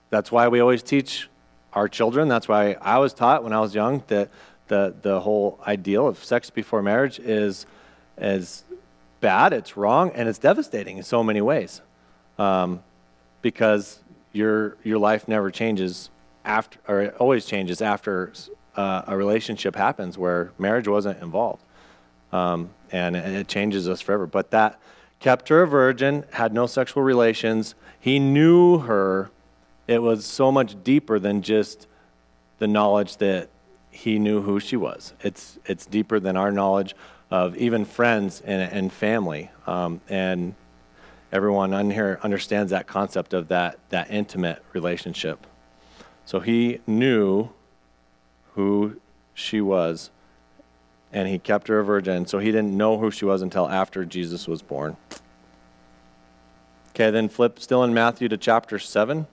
[0.09, 1.29] That's why we always teach
[1.73, 2.27] our children.
[2.27, 4.29] That's why I was taught when I was young that
[4.67, 7.67] the, the whole ideal of sex before marriage is,
[8.17, 8.63] is
[9.21, 11.81] bad, it's wrong, and it's devastating in so many ways.
[12.39, 12.81] Um,
[13.43, 13.99] because
[14.33, 16.09] your, your life never changes
[16.43, 18.33] after, or it always changes after
[18.75, 21.63] uh, a relationship happens where marriage wasn't involved.
[22.31, 24.27] Um, and it changes us forever.
[24.27, 24.79] But that
[25.19, 27.75] kept her a virgin, had no sexual relations.
[27.99, 29.29] He knew her.
[29.87, 31.87] It was so much deeper than just
[32.59, 33.49] the knowledge that
[33.91, 35.13] he knew who she was.
[35.21, 36.95] It's, it's deeper than our knowledge
[37.29, 39.51] of even friends and, and family.
[39.67, 40.55] Um, and
[41.33, 45.47] everyone on here understands that concept of that, that intimate relationship.
[46.25, 47.49] So he knew
[48.53, 49.01] who
[49.33, 50.11] she was,
[51.11, 52.27] and he kept her a virgin.
[52.27, 54.95] So he didn't know who she was until after Jesus was born.
[56.91, 59.25] Okay, then flip still in Matthew to chapter 7.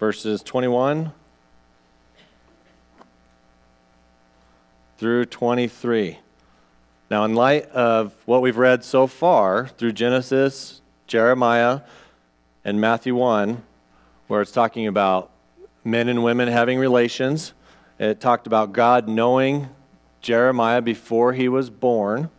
[0.00, 1.12] Verses 21
[5.02, 6.16] through 23.
[7.10, 11.80] Now, in light of what we've read so far through Genesis, Jeremiah,
[12.64, 13.64] and Matthew 1,
[14.28, 15.32] where it's talking about
[15.82, 17.52] men and women having relations,
[17.98, 19.70] it talked about God knowing
[20.20, 22.30] Jeremiah before he was born.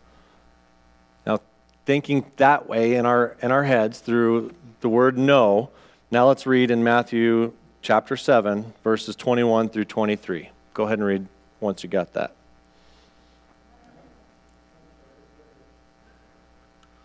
[1.26, 1.40] Now,
[1.84, 5.68] thinking that way in our, in our heads through the word know,
[6.10, 10.48] now let's read in Matthew chapter 7, verses 21 through 23.
[10.72, 11.26] Go ahead and read
[11.60, 12.34] once you got that.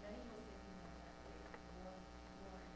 [0.04, 1.48] Then he will say to him on that day,
[1.80, 2.04] Lord,
[2.44, 2.66] Lord,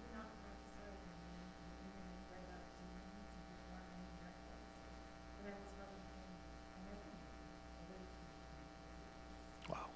[0.00, 3.84] do not prophesy in your name, and in your name drive out demons, and perform
[3.92, 4.56] many miracles.
[5.36, 7.28] But I will tell them plainly, I never knew you,
[7.84, 9.76] away from me.
[9.76, 9.92] Wow.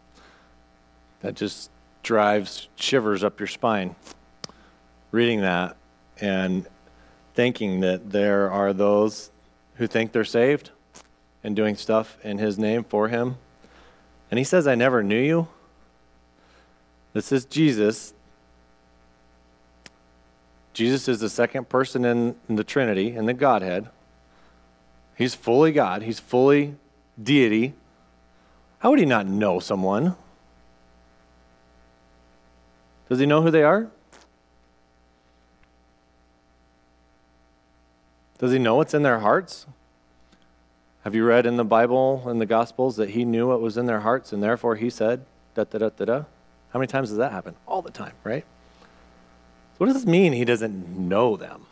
[1.27, 1.71] That just
[2.05, 3.97] drives shivers up your spine
[5.11, 5.77] reading that
[6.21, 6.65] and
[7.35, 9.33] thinking that there are those
[9.75, 10.71] who think they're saved
[11.43, 13.39] and doing stuff in his name for him.
[14.31, 15.49] And he says, I never knew you.
[17.13, 18.15] This is Jesus.
[20.75, 23.89] Jesus is the second person in, in the Trinity, in the Godhead.
[25.17, 26.77] He's fully God, he's fully
[27.21, 27.75] deity.
[28.79, 30.15] How would he not know someone?
[33.09, 33.89] Does he know who they are?
[38.39, 39.67] Does he know what's in their hearts?
[41.05, 43.87] Have you read in the Bible, in the Gospels, that he knew what was in
[43.87, 46.25] their hearts and therefore he said, da da da da da?
[46.73, 47.55] How many times does that happen?
[47.67, 48.45] All the time, right?
[48.83, 51.67] So, what does this mean he doesn't know them?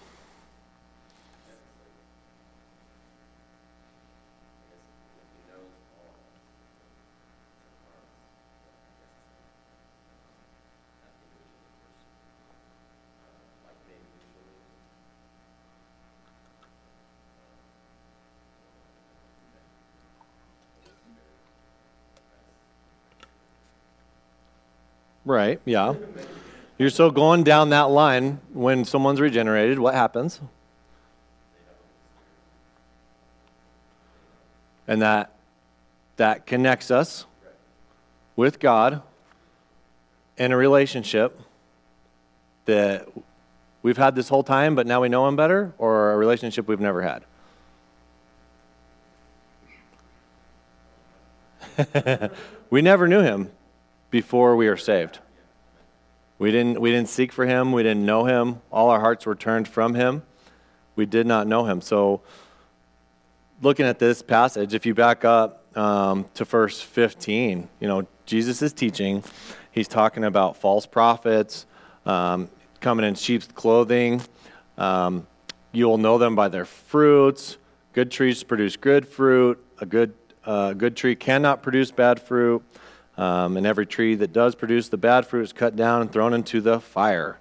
[25.24, 25.94] Right, yeah.
[26.76, 30.40] You're so going down that line when someone's regenerated, what happens?
[34.86, 35.30] And that
[36.16, 37.24] that connects us
[38.36, 39.02] with God
[40.36, 41.40] in a relationship
[42.66, 43.08] that
[43.82, 46.80] we've had this whole time, but now we know him better, or a relationship we've
[46.80, 47.24] never had.
[52.70, 53.50] we never knew him
[54.14, 55.18] before we are saved.
[56.38, 57.72] We didn't, we didn't seek for him.
[57.72, 58.60] We didn't know him.
[58.70, 60.22] All our hearts were turned from him.
[60.94, 61.80] We did not know him.
[61.80, 62.20] So,
[63.60, 68.62] looking at this passage, if you back up um, to verse 15, you know, Jesus
[68.62, 69.24] is teaching.
[69.72, 71.66] He's talking about false prophets
[72.06, 72.48] um,
[72.80, 74.22] coming in sheep's clothing.
[74.78, 75.26] Um,
[75.72, 77.56] you will know them by their fruits.
[77.92, 79.58] Good trees produce good fruit.
[79.80, 82.62] A good, uh, good tree cannot produce bad fruit.
[83.16, 86.34] Um, and every tree that does produce the bad fruit is cut down and thrown
[86.34, 87.38] into the fire.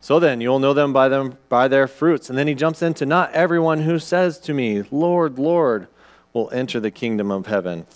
[0.00, 2.28] So then you'll know them by them by their fruits.
[2.28, 5.88] And then he jumps into not everyone who says to me, Lord, Lord,
[6.32, 7.86] will enter the kingdom of heaven.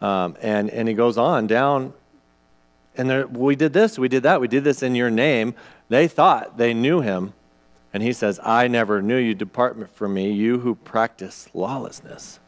[0.00, 1.92] Um, and, and he goes on down,
[2.96, 5.54] and there, we did this, we did that, we did this in your name.
[5.88, 7.32] They thought they knew him.
[7.92, 9.34] And he says, I never knew you.
[9.34, 12.40] Depart from me, you who practice lawlessness.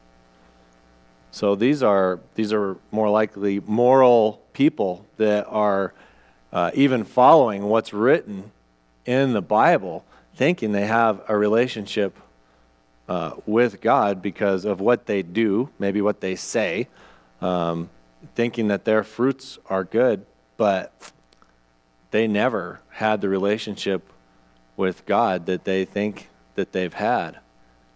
[1.39, 5.95] So these are these are more likely moral people that are
[6.53, 8.51] uh, even following what's written
[9.07, 12.19] in the Bible, thinking they have a relationship
[13.09, 16.89] uh, with God because of what they do, maybe what they say,
[17.41, 17.89] um,
[18.35, 21.13] thinking that their fruits are good, but
[22.11, 24.13] they never had the relationship
[24.77, 27.39] with God that they think that they've had.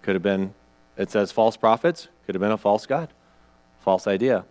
[0.03, 0.55] Could have been,
[0.97, 3.09] it says false prophets, could have been a false God
[3.83, 4.45] false idea.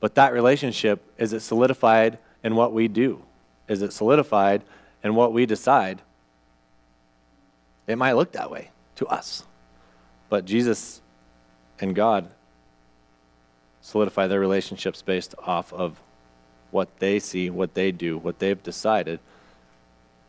[0.00, 3.22] But that relationship, is it solidified in what we do?
[3.68, 4.62] Is it solidified
[5.02, 6.00] in what we decide?
[7.86, 9.44] It might look that way to us.
[10.28, 11.00] But Jesus
[11.80, 12.28] and God
[13.80, 16.00] solidify their relationships based off of
[16.70, 19.20] what they see, what they do, what they've decided.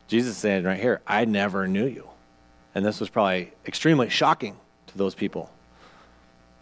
[0.08, 2.08] Jesus is saying right here, I never knew you.
[2.74, 4.58] And this was probably extremely shocking
[4.88, 5.52] to those people.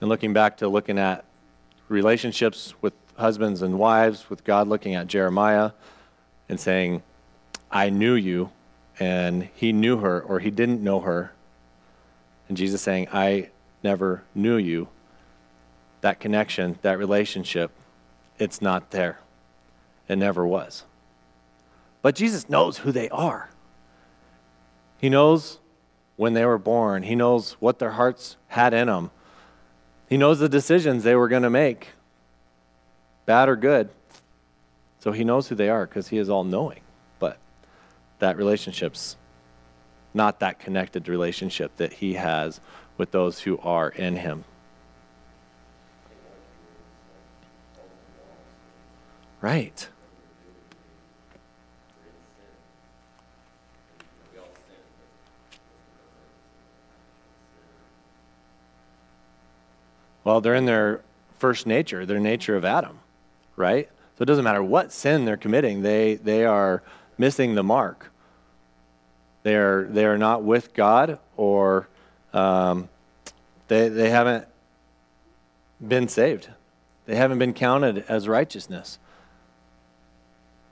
[0.02, 1.24] And looking back to looking at
[1.90, 5.72] relationships with husbands and wives, with God looking at Jeremiah
[6.50, 7.04] and saying,
[7.72, 8.52] I knew you,
[9.00, 11.32] and he knew her, or he didn't know her.
[12.48, 13.50] And Jesus saying, I
[13.84, 14.88] never knew you.
[16.02, 17.72] That connection, that relationship,
[18.40, 19.20] it's not there.
[20.08, 20.84] It never was.
[22.02, 23.50] But Jesus knows who they are.
[25.00, 25.60] He knows
[26.16, 29.12] when they were born, He knows what their hearts had in them.
[30.08, 31.90] He knows the decisions they were going to make,
[33.26, 33.90] bad or good.
[35.00, 36.82] So he knows who they are because he is all knowing.
[37.20, 37.38] But
[38.20, 39.18] that relationship's
[40.14, 42.60] not that connected relationship that he has
[42.98, 44.44] with those who are in him.
[49.40, 49.88] Right.
[60.28, 61.00] Well, they're in their
[61.40, 63.00] first nature, their nature of Adam,
[63.56, 63.88] right?
[64.18, 66.84] So it doesn't matter what sin they're committing, they, they are
[67.18, 68.12] missing the mark.
[69.44, 71.88] They are, they are not with God or
[72.34, 72.90] um,
[73.70, 74.46] they, they haven't
[75.88, 76.50] been saved.
[77.06, 79.00] They haven't been counted as righteousness,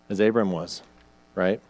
[0.09, 0.83] as Abram was,
[1.33, 1.61] right?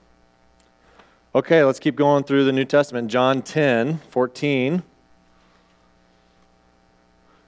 [1.36, 3.11] Okay, let's keep going through the New Testament.
[3.11, 4.81] John 10, 14.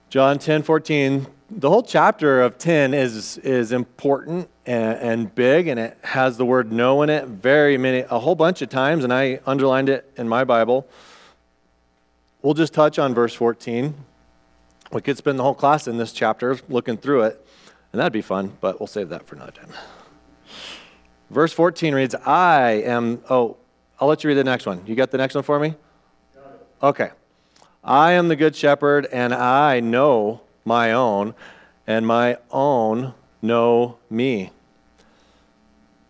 [0.09, 1.27] John 10 14.
[1.49, 6.45] The whole chapter of 10 is, is important and, and big, and it has the
[6.45, 10.11] word know in it very many, a whole bunch of times, and I underlined it
[10.17, 10.87] in my Bible.
[12.41, 13.93] We'll just touch on verse 14.
[14.91, 17.45] We could spend the whole class in this chapter looking through it,
[17.91, 19.71] and that'd be fun, but we'll save that for another time.
[21.29, 23.57] Verse 14 reads, I am, oh,
[23.99, 24.83] I'll let you read the next one.
[24.85, 25.75] You got the next one for me?
[26.81, 27.09] Okay.
[27.87, 31.33] I am the good shepherd, and I know my own,
[31.87, 34.51] and my own know me.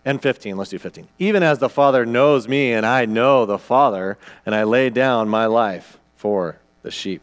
[0.03, 1.07] And 15, let's do 15.
[1.19, 5.29] Even as the Father knows me, and I know the Father, and I lay down
[5.29, 7.21] my life for the sheep.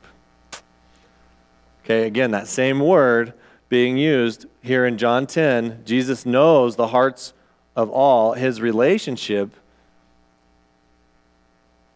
[1.85, 3.33] Okay, again, that same word
[3.69, 5.83] being used here in John 10.
[5.85, 7.33] Jesus knows the hearts
[7.75, 8.35] of all.
[8.35, 9.51] His relationship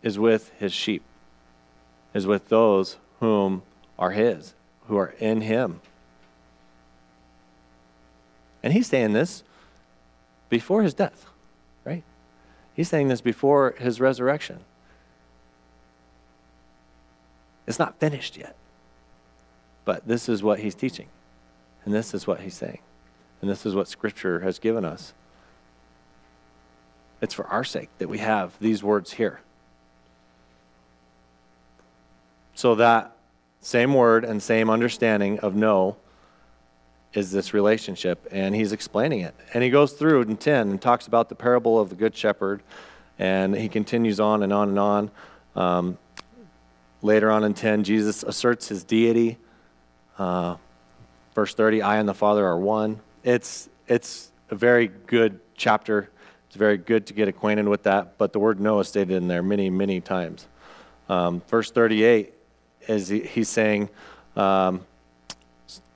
[0.02, 1.02] is with his sheep,
[2.14, 3.62] is with those whom
[3.98, 4.54] are his
[4.88, 5.80] who are in him.
[8.62, 9.44] And he's saying this
[10.48, 11.26] before his death,
[11.84, 12.02] right?
[12.74, 14.60] He's saying this before his resurrection.
[17.66, 18.56] It's not finished yet.
[19.84, 21.08] But this is what he's teaching.
[21.84, 22.80] And this is what he's saying.
[23.40, 25.12] And this is what Scripture has given us.
[27.20, 29.40] It's for our sake that we have these words here.
[32.58, 33.16] So that
[33.60, 35.96] same word and same understanding of know
[37.14, 38.26] is this relationship.
[38.32, 39.36] And he's explaining it.
[39.54, 42.64] And he goes through in 10 and talks about the parable of the Good Shepherd.
[43.16, 45.10] And he continues on and on and on.
[45.54, 45.98] Um,
[47.00, 49.38] later on in 10, Jesus asserts his deity.
[50.18, 50.56] Uh,
[51.36, 52.98] verse 30, I and the Father are one.
[53.22, 56.10] It's, it's a very good chapter.
[56.48, 58.18] It's very good to get acquainted with that.
[58.18, 60.48] But the word know is stated in there many, many times.
[61.08, 62.34] Um, verse 38
[62.88, 63.90] is he, he's saying,
[64.34, 64.84] um,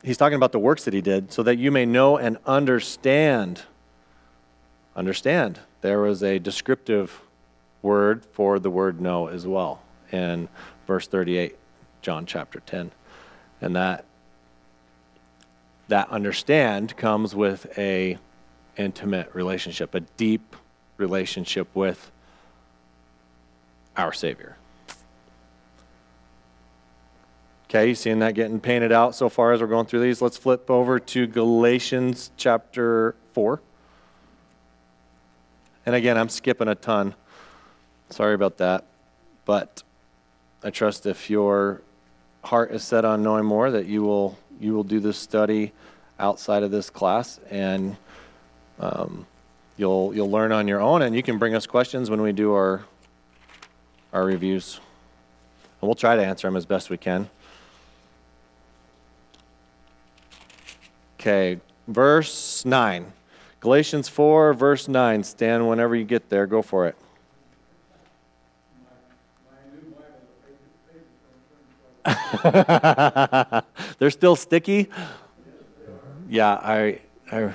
[0.04, 3.62] he's talking about the works that he did, so that you may know and understand.
[4.94, 5.58] Understand.
[5.80, 7.22] There was a descriptive
[7.80, 9.82] word for the word know as well
[10.12, 10.48] in
[10.86, 11.56] verse 38,
[12.02, 12.92] John chapter 10.
[13.60, 14.04] And that
[15.88, 18.16] that understand comes with a
[18.76, 20.56] intimate relationship, a deep
[20.96, 22.10] relationship with
[23.96, 24.56] our Savior.
[27.74, 30.20] Okay, you seeing that getting painted out so far as we're going through these?
[30.20, 33.62] Let's flip over to Galatians chapter 4.
[35.86, 37.14] And again, I'm skipping a ton.
[38.10, 38.84] Sorry about that.
[39.46, 39.82] But
[40.62, 41.80] I trust if your
[42.44, 45.72] heart is set on knowing more that you will you will do this study
[46.18, 47.96] outside of this class and
[48.80, 49.24] um,
[49.78, 52.52] you'll you'll learn on your own and you can bring us questions when we do
[52.52, 52.84] our
[54.12, 54.78] our reviews.
[55.80, 57.30] And we'll try to answer them as best we can.
[61.22, 63.12] Okay, verse 9.
[63.60, 65.22] Galatians 4, verse 9.
[65.22, 66.48] Stand whenever you get there.
[66.48, 66.96] Go for it.
[74.00, 74.88] They're still sticky?
[76.28, 76.98] Yeah, I,
[77.30, 77.52] I.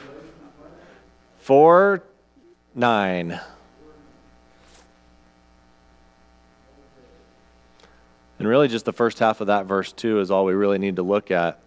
[1.39, 2.03] 4,
[2.73, 3.39] 9.
[8.39, 10.95] And really, just the first half of that verse, too, is all we really need
[10.95, 11.59] to look at.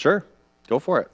[0.00, 0.24] Sure,
[0.66, 1.10] go for it.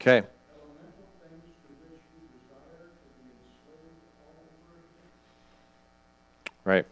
[0.00, 0.22] Okay.
[0.60, 5.14] elemental things to which you desire to be enslaved all over again?
[6.68, 6.84] Right.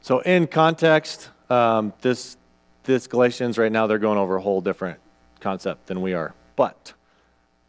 [0.00, 2.38] So in context, um, this
[2.84, 5.00] this Galatians right now they're going over a whole different
[5.40, 6.32] concept than we are.
[6.56, 6.94] But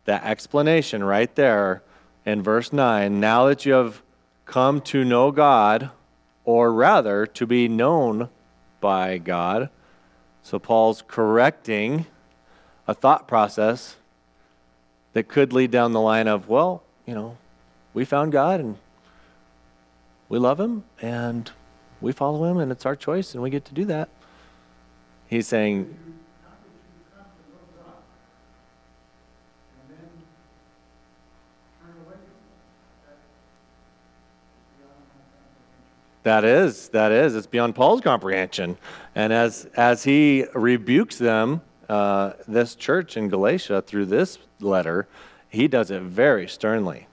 [0.05, 1.83] that explanation right there
[2.25, 3.19] in verse nine.
[3.19, 4.03] Now that you have
[4.45, 5.89] come to know God,
[6.45, 8.29] or rather to be known
[8.79, 9.69] by God,
[10.43, 12.05] so Paul's correcting
[12.87, 13.97] a thought process
[15.11, 17.35] that could lead down the line of, well, you know,
[17.93, 18.77] we found God and
[20.29, 21.51] we love him and
[22.01, 24.09] we follow him and it's our choice and we get to do that.
[25.27, 25.97] He's saying,
[36.23, 38.77] that is, that is, it's beyond Paul's comprehension.
[39.13, 45.07] And as, as he rebukes them uh, this church in Galatia through this letter,
[45.49, 47.07] he does it very sternly.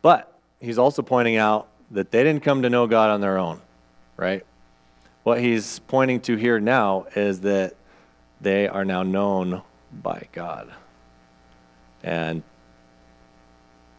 [0.00, 3.60] But he's also pointing out that they didn't come to know God on their own,
[4.16, 4.44] right?
[5.22, 7.74] What he's pointing to here now is that
[8.40, 9.62] they are now known
[9.92, 10.72] by God.
[12.02, 12.42] And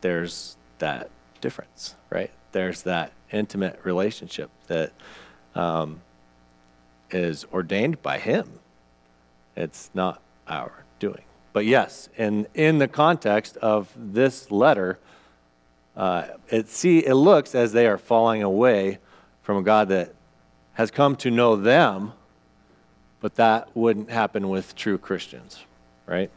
[0.02, 1.10] there's that
[1.42, 2.32] difference, right?
[2.52, 4.92] There's that intimate relationship that
[5.56, 6.02] um,
[7.12, 8.60] is ordained by Him.
[9.56, 11.24] It's not our doing.
[11.54, 15.00] But yes, in, in the context of this letter,
[15.96, 19.00] uh, it, see, it looks as they are falling away
[19.42, 20.14] from a God that
[20.74, 22.14] has come to know them,
[23.20, 25.64] but that wouldn't happen with true Christians,
[26.06, 26.32] right?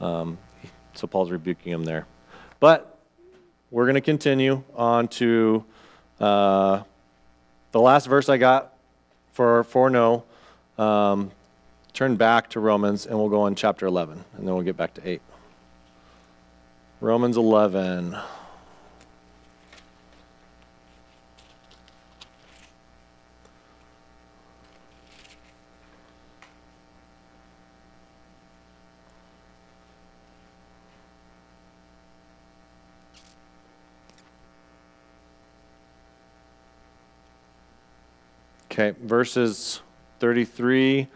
[0.00, 0.38] Um,
[0.94, 2.06] so Paul's rebuking them there.
[2.60, 2.98] But
[3.70, 5.64] we're going to continue on to
[6.20, 6.82] uh,
[7.72, 8.74] the last verse I got
[9.32, 10.24] for, for know.
[10.78, 11.30] Um,
[11.92, 14.94] turn back to Romans and we'll go on chapter 11 and then we'll get back
[14.94, 15.20] to 8.
[17.02, 18.16] Romans 11.
[38.70, 39.82] Okay, verses
[40.20, 41.08] 33.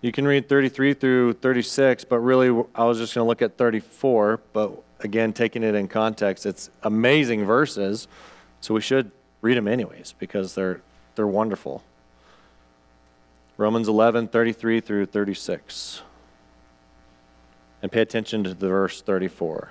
[0.00, 3.56] You can read 33 through 36, but really I was just going to look at
[3.56, 4.40] 34.
[4.52, 8.08] But again, taking it in context, it's amazing verses,
[8.60, 10.80] so we should read them anyways because they're
[11.14, 11.82] they're wonderful.
[13.56, 16.02] Romans 11, 33 through 36.
[17.82, 19.70] And pay attention to the verse 34.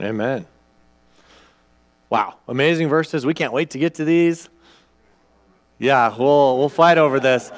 [0.00, 0.46] Amen.
[2.10, 3.24] Wow, amazing verses.
[3.24, 4.48] We can't wait to get to these.
[5.78, 7.50] Yeah, we'll we'll fight over this.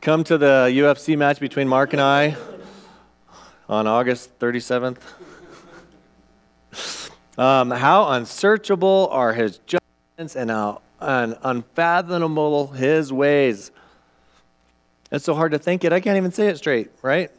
[0.00, 2.36] Come to the UFC match between Mark and I
[3.68, 4.98] on August 37th.
[7.38, 13.70] Um, how unsearchable are his judgments and how un- unfathomable his ways.
[15.10, 15.92] It's so hard to think it.
[15.92, 17.30] I can't even say it straight, right?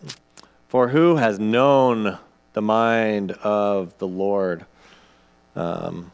[0.67, 2.17] For who has known
[2.58, 4.66] the mind of the Lord?
[5.55, 6.12] Um,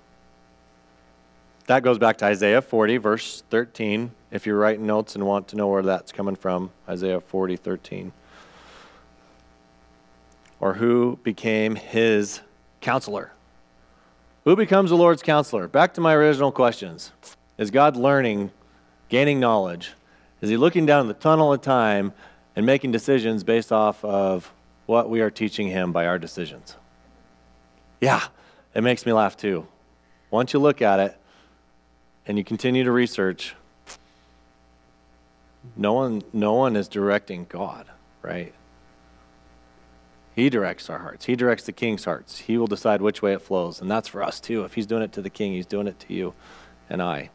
[1.67, 4.11] that goes back to Isaiah 40, verse 13.
[4.29, 8.11] If you're writing notes and want to know where that's coming from, Isaiah 40, 13.
[10.59, 12.41] Or who became his
[12.81, 13.31] counselor?
[14.43, 15.69] Who becomes the Lord's counselor?
[15.69, 17.13] Back to my original questions.
[17.57, 18.51] Is God learning,
[19.07, 19.93] gaining knowledge?
[20.41, 22.11] Is he looking down the tunnel of time
[22.53, 24.51] and making decisions based off of
[24.85, 26.75] what we are teaching him by our decisions?
[28.01, 28.23] Yeah,
[28.73, 29.67] it makes me laugh too.
[30.29, 31.17] Once you look at it
[32.25, 33.55] and you continue to research,
[35.75, 37.87] no one, no one is directing God,
[38.21, 38.53] right?
[40.35, 41.25] He directs our hearts.
[41.25, 42.39] He directs the king's hearts.
[42.39, 43.79] He will decide which way it flows.
[43.79, 44.63] And that's for us too.
[44.63, 46.33] If he's doing it to the king, he's doing it to you
[46.89, 47.29] and I.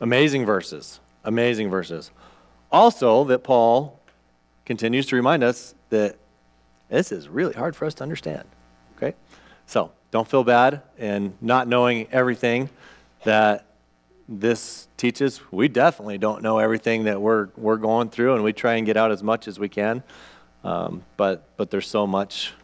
[0.00, 1.00] Amazing verses.
[1.24, 2.10] Amazing verses.
[2.72, 3.98] Also, that Paul
[4.64, 6.16] continues to remind us that
[6.88, 8.44] this is really hard for us to understand.
[8.96, 9.14] Okay?
[9.66, 12.68] So, don't feel bad in not knowing everything
[13.24, 13.64] that
[14.28, 15.40] this teaches.
[15.52, 18.96] We definitely don't know everything that we're, we're going through, and we try and get
[18.96, 20.02] out as much as we can.
[20.62, 22.54] Um, but, but there's so much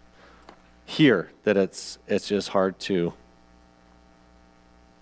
[0.84, 3.12] here that it's, it's just hard to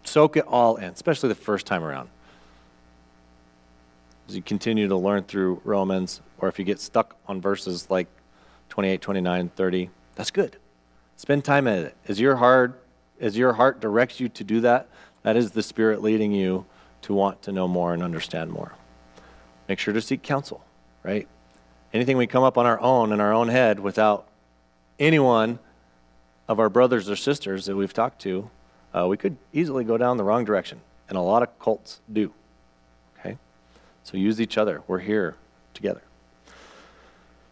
[0.05, 2.09] soak it all in, especially the first time around.
[4.29, 8.09] As you continue to learn through Romans, or if you get stuck on verses like
[8.70, 10.57] 28, 29, 30, that's good.
[11.16, 11.97] Spend time in it.
[12.09, 12.83] As your heart,
[13.20, 14.89] as your heart directs you to do that,
[15.22, 16.66] that is the Spirit leading you
[17.03, 18.72] to want to know more and understand more.
[19.68, 20.64] Make sure to seek counsel,
[21.03, 21.29] right?
[21.93, 24.27] Anything we come up on our own in our own head without
[24.99, 25.59] anyone
[26.49, 28.51] of our brothers or sisters that we've talked to,
[28.93, 30.81] uh, we could easily go down the wrong direction.
[31.09, 32.33] And a lot of cults do.
[34.05, 34.82] So use each other.
[34.86, 35.34] We're here
[35.72, 36.02] together.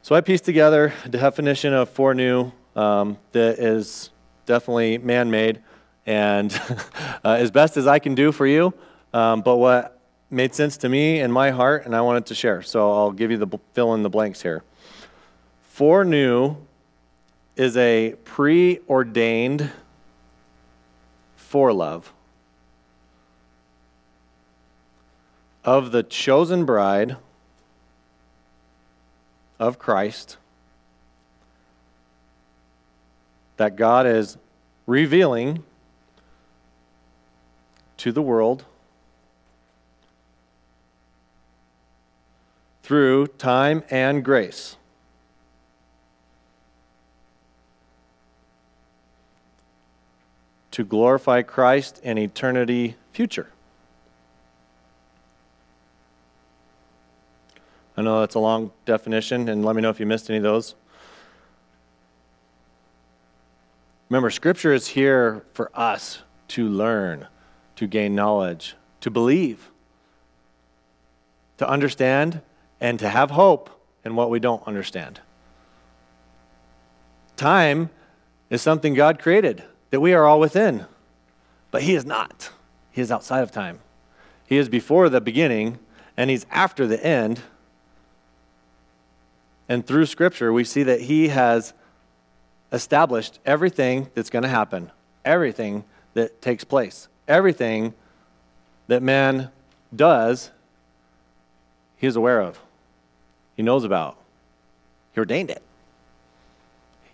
[0.03, 4.11] So I pieced together a definition of foreknew um, that is
[4.47, 5.63] definitely man made.
[6.07, 6.53] and
[7.25, 8.75] uh, as best as I can do for you,
[9.15, 9.99] um, but what
[10.31, 12.63] made sense to me in my heart, and I wanted to share.
[12.63, 14.63] So I'll give you the fill in the blanks here.
[15.75, 16.57] Foreknew
[17.57, 19.71] is a preordained
[21.39, 22.05] forelove
[25.65, 27.17] of the chosen bride
[29.59, 30.37] of Christ
[33.57, 34.39] that God is
[34.87, 35.63] revealing
[37.99, 38.65] to the world
[42.83, 44.77] through time and grace.
[50.73, 53.52] To glorify Christ in eternity future.
[57.97, 60.43] I know that's a long definition, and let me know if you missed any of
[60.43, 60.75] those.
[64.09, 67.29] Remember, Scripture is here for us to learn,
[67.77, 69.71] to gain knowledge, to believe,
[71.59, 72.41] to understand,
[72.81, 73.71] and to have hope
[74.05, 75.21] in what we don't understand.
[77.37, 77.91] Time
[78.51, 80.87] is something God created that we are all within,
[81.71, 82.51] but He is not.
[82.91, 83.81] He is outside of time.
[84.47, 85.79] He is before the beginning,
[86.17, 87.41] and He's after the end.
[89.69, 91.73] And through Scripture, we see that He has
[92.73, 94.91] established everything that's going to happen,
[95.25, 95.85] everything
[96.15, 97.95] that takes place, everything
[98.89, 99.51] that man
[99.95, 100.51] does,
[101.97, 102.59] He is aware of,
[103.57, 104.17] He knows about,
[105.15, 105.63] He ordained it.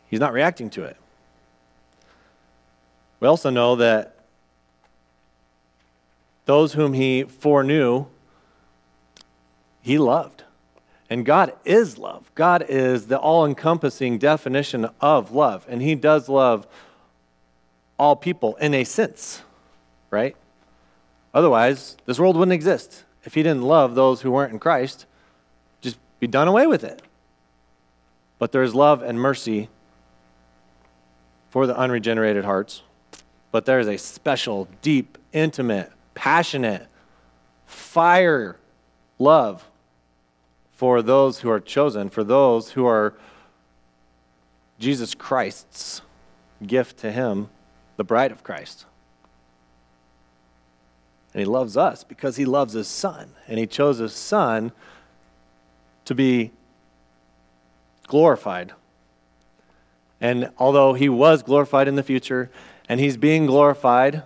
[0.09, 0.97] He's not reacting to it.
[3.21, 4.15] We also know that
[6.47, 8.07] those whom He foreknew,
[9.83, 10.45] He loved.
[11.11, 12.31] And God is love.
[12.35, 15.65] God is the all encompassing definition of love.
[15.69, 16.67] And He does love
[17.99, 19.43] all people in a sense,
[20.11, 20.37] right?
[21.33, 23.05] Otherwise, this world wouldn't exist.
[23.25, 25.07] If He didn't love those who weren't in Christ,
[25.81, 27.03] just be done away with it.
[28.39, 29.69] But there is love and mercy
[31.51, 32.83] for the unregenerated hearts.
[33.51, 36.87] But there is a special, deep, intimate, passionate,
[37.67, 38.57] fire
[39.19, 39.65] love
[40.79, 43.13] for those who are chosen, for those who are
[44.79, 46.03] Jesus Christ's
[46.65, 47.49] gift to Him,
[47.97, 48.87] the bride of Christ.
[51.35, 53.33] And He loves us because He loves His Son.
[53.49, 54.71] And He chose His Son
[56.05, 56.53] to be
[58.07, 58.73] glorified.
[60.21, 62.53] And although He was glorified in the future,
[62.89, 64.23] and He's being glorified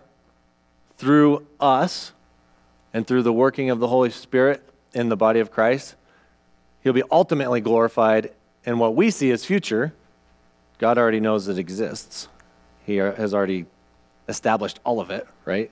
[0.99, 2.13] through us
[2.93, 5.95] and through the working of the Holy Spirit in the body of Christ,
[6.83, 8.33] He'll be ultimately glorified
[8.65, 9.93] in what we see as future.
[10.79, 12.29] God already knows it exists.
[12.85, 13.67] He has already
[14.29, 15.71] established all of it, right?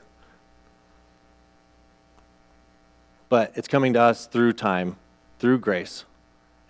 [3.29, 4.97] But it's coming to us through time,
[5.39, 6.05] through grace,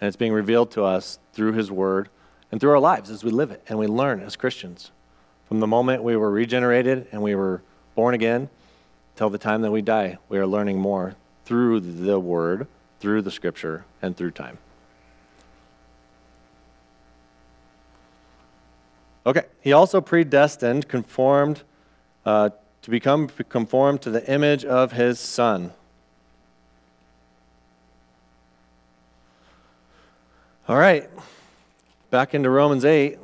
[0.00, 2.08] and it's being revealed to us through His Word
[2.50, 4.90] and through our lives as we live it and we learn as Christians.
[5.46, 7.62] From the moment we were regenerated and we were
[7.94, 8.48] born again
[9.16, 12.66] till the time that we die, we are learning more through the Word
[13.00, 14.58] through the scripture and through time.
[19.26, 21.62] Okay, he also predestined, conformed,
[22.24, 22.50] uh,
[22.82, 25.72] to become conformed to the image of his son.
[30.68, 31.10] All right,
[32.10, 33.18] back into Romans 8,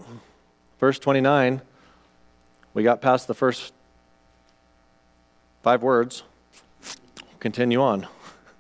[0.81, 1.63] verse 29.
[2.75, 3.73] We got past the first
[5.63, 6.25] five words.
[7.41, 8.07] Continue on.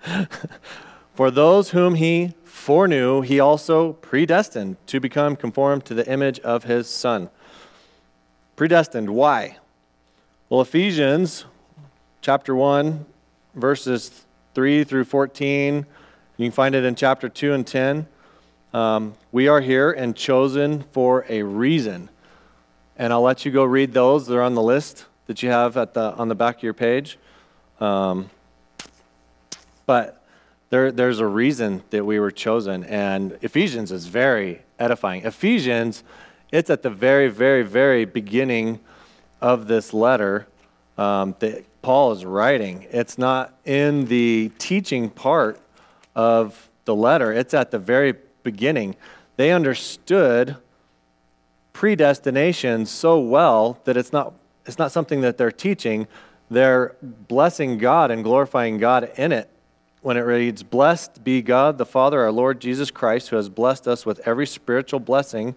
[1.16, 6.64] For those whom he foreknew, he also predestined to become conformed to the image of
[6.64, 7.30] his Son.
[8.54, 9.56] Predestined, why?
[10.50, 11.46] Well, Ephesians
[12.20, 13.06] chapter 1,
[13.54, 15.86] verses 3 through 14,
[16.36, 18.06] you can find it in chapter 2 and 10.
[18.74, 22.10] Um, we are here and chosen for a reason.
[22.98, 24.26] And I'll let you go read those.
[24.26, 27.18] They're on the list that you have at the, on the back of your page.
[27.80, 28.28] Um,
[29.86, 30.22] but
[30.76, 32.84] there, there's a reason that we were chosen.
[32.84, 35.24] And Ephesians is very edifying.
[35.24, 36.04] Ephesians,
[36.52, 38.80] it's at the very, very, very beginning
[39.40, 40.46] of this letter
[40.98, 42.86] um, that Paul is writing.
[42.90, 45.58] It's not in the teaching part
[46.14, 48.96] of the letter, it's at the very beginning.
[49.36, 50.56] They understood
[51.72, 54.34] predestination so well that it's not,
[54.66, 56.06] it's not something that they're teaching.
[56.50, 59.50] They're blessing God and glorifying God in it
[60.06, 63.88] when it reads, Blessed be God the Father, our Lord Jesus Christ, who has blessed
[63.88, 65.56] us with every spiritual blessing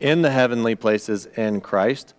[0.00, 2.14] in the heavenly places in Christ,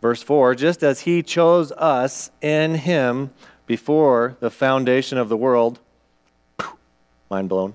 [0.00, 3.32] Verse 4 Just as he chose us in him
[3.66, 5.80] before the foundation of the world,
[7.28, 7.74] mind blown,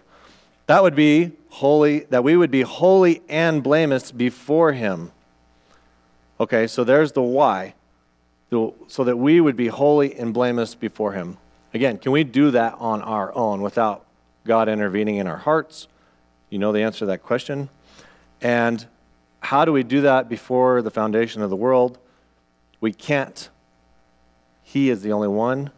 [0.67, 5.11] that would be holy, that we would be holy and blameless before him.
[6.39, 7.73] Okay, so there's the why.
[8.87, 11.37] So that we would be holy and blameless before him.
[11.73, 14.05] Again, can we do that on our own without
[14.45, 15.87] God intervening in our hearts?
[16.49, 17.69] You know the answer to that question.
[18.41, 18.85] And
[19.39, 21.97] how do we do that before the foundation of the world?
[22.79, 23.49] We can't.
[24.61, 25.71] He is the only one.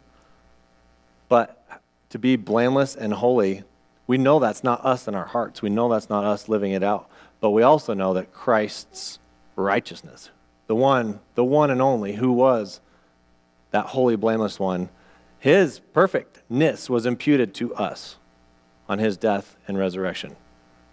[1.30, 1.64] But
[2.10, 3.64] to be blameless and holy,
[4.06, 5.62] we know that's not us in our hearts.
[5.62, 7.10] We know that's not us living it out.
[7.40, 9.20] But we also know that Christ's
[9.56, 10.30] righteousness,
[10.68, 12.82] the one, the one and only who was
[13.72, 14.90] that holy, blameless one,
[15.46, 18.16] his perfectness was imputed to us
[18.90, 20.36] on his death and resurrection,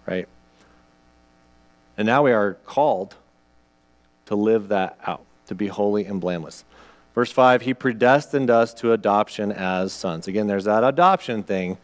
[0.07, 0.29] right?
[1.97, 3.15] And now we are called
[4.27, 6.67] to live that out to be holy and blameless.
[7.15, 10.29] Verse 5, he predestined us to adoption as sons.
[10.29, 11.79] Again, there's that adoption thing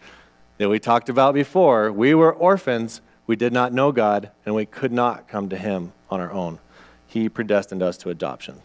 [0.58, 1.90] that we talked about before.
[1.90, 5.94] We were orphans, we did not know God, and we could not come to him
[6.10, 6.58] on our own.
[7.06, 8.60] He predestined us to adoption.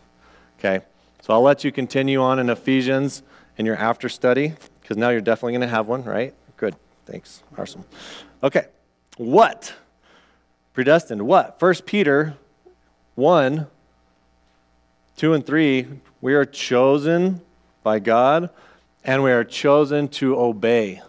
[0.60, 0.84] Okay?
[1.22, 3.24] So I'll let you continue on in Ephesians
[3.58, 6.34] in your after study, because now you're definitely going to have one, right?
[6.58, 6.76] Good.
[7.06, 7.44] Thanks.
[7.58, 7.84] Awesome.
[8.42, 8.66] Okay.
[9.18, 9.74] What?
[10.74, 11.22] Predestined.
[11.24, 11.60] What?
[11.60, 12.36] First Peter
[13.16, 13.68] 1
[15.16, 15.88] 2 and 3,
[16.22, 17.40] we are chosen
[17.84, 18.50] by God
[19.04, 21.02] and we are chosen to obey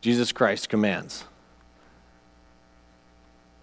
[0.00, 1.24] Jesus Christ's commands.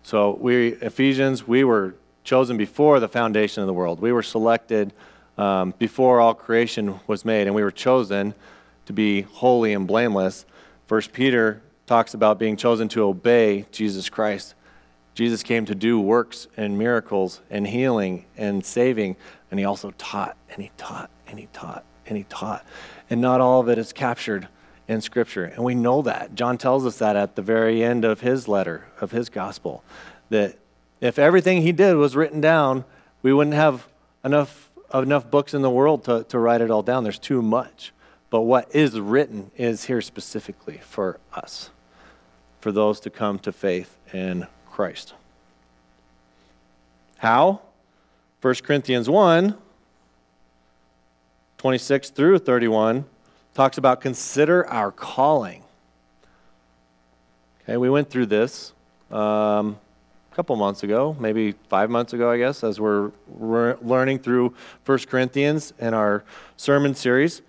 [0.03, 4.01] So we Ephesians, we were chosen before the foundation of the world.
[4.01, 4.93] We were selected
[5.37, 8.33] um, before all creation was made, and we were chosen
[8.85, 10.45] to be holy and blameless.
[10.87, 14.55] First Peter talks about being chosen to obey Jesus Christ.
[15.13, 19.15] Jesus came to do works and miracles and healing and saving,
[19.49, 22.65] and he also taught and he taught and he taught and he taught.
[23.09, 24.47] And not all of it is captured
[24.87, 25.45] in Scripture.
[25.45, 26.35] And we know that.
[26.35, 29.83] John tells us that at the very end of his letter, of his gospel,
[30.29, 30.57] that
[31.01, 32.85] if everything he did was written down,
[33.21, 33.87] we wouldn't have
[34.23, 34.71] enough,
[35.03, 37.03] enough books in the world to, to write it all down.
[37.03, 37.91] There's too much.
[38.29, 41.69] But what is written is here specifically for us,
[42.59, 45.13] for those to come to faith in Christ.
[47.17, 47.61] How?
[48.41, 49.57] 1 Corinthians 1
[51.57, 53.05] 26 through 31
[53.55, 55.63] talks about consider our calling.
[57.63, 58.73] Okay, we went through this
[59.09, 59.79] um,
[60.35, 64.53] couple months ago, maybe five months ago, I guess, as we're re- learning through
[64.85, 66.25] 1 Corinthians in our
[66.57, 67.41] sermon series.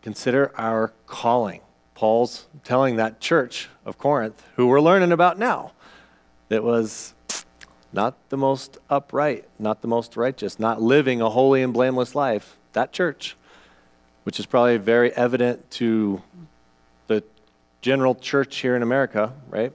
[0.00, 1.60] Consider our calling.
[1.94, 5.72] Paul's telling that church of Corinth, who we're learning about now,
[6.48, 7.12] that was
[7.92, 12.56] not the most upright, not the most righteous, not living a holy and blameless life.
[12.72, 13.36] That church,
[14.24, 16.22] which is probably very evident to
[17.06, 17.22] the
[17.82, 19.74] general church here in America, right?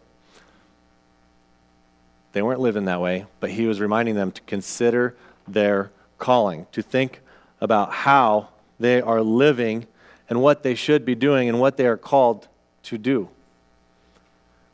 [2.33, 5.15] They weren't living that way, but he was reminding them to consider
[5.47, 7.21] their calling, to think
[7.59, 8.49] about how
[8.79, 9.87] they are living
[10.29, 12.47] and what they should be doing and what they are called
[12.83, 13.29] to do.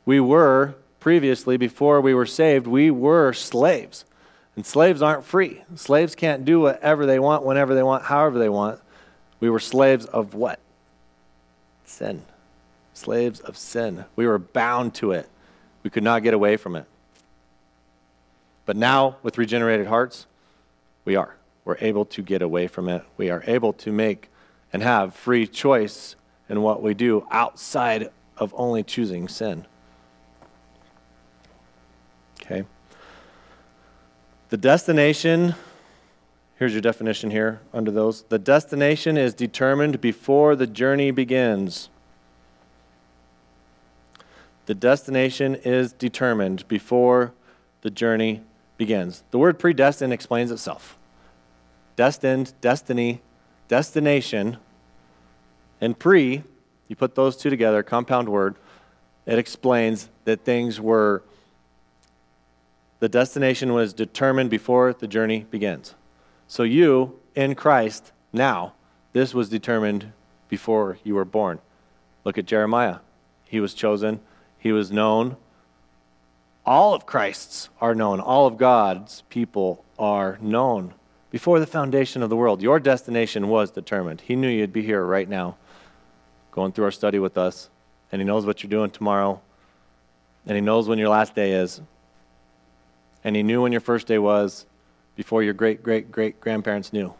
[0.05, 4.05] We were previously, before we were saved, we were slaves.
[4.55, 5.63] And slaves aren't free.
[5.75, 8.79] Slaves can't do whatever they want, whenever they want, however they want.
[9.39, 10.59] We were slaves of what?
[11.83, 12.23] Sin.
[12.93, 14.05] Slaves of sin.
[14.15, 15.29] We were bound to it.
[15.83, 16.85] We could not get away from it.
[18.65, 20.25] But now, with regenerated hearts,
[21.03, 21.35] we are.
[21.65, 23.03] We're able to get away from it.
[23.17, 24.29] We are able to make
[24.73, 26.15] and have free choice
[26.49, 29.65] in what we do outside of only choosing sin.
[32.41, 32.65] Okay?
[34.49, 35.55] The destination,
[36.57, 38.23] here's your definition here under those.
[38.23, 41.89] The destination is determined before the journey begins.
[44.67, 47.33] The destination is determined before
[47.81, 48.41] the journey
[48.77, 49.23] begins.
[49.31, 50.97] The word predestined explains itself.
[51.95, 53.21] Destined, destiny,
[53.67, 54.57] destination,
[55.81, 56.43] and pre,
[56.87, 58.55] you put those two together, compound word,
[59.25, 61.23] it explains that things were,
[62.99, 65.95] the destination was determined before the journey begins.
[66.47, 68.73] So you, in Christ, now,
[69.13, 70.11] this was determined
[70.49, 71.59] before you were born.
[72.23, 72.97] Look at Jeremiah.
[73.45, 74.19] He was chosen,
[74.57, 75.37] he was known.
[76.65, 80.93] All of Christ's are known, all of God's people are known
[81.29, 82.61] before the foundation of the world.
[82.61, 84.21] Your destination was determined.
[84.21, 85.57] He knew you'd be here right now,
[86.51, 87.69] going through our study with us,
[88.11, 89.41] and He knows what you're doing tomorrow,
[90.45, 91.81] and He knows when your last day is,
[93.23, 94.65] and He knew when your first day was,
[95.15, 97.13] before your great great great grandparents knew.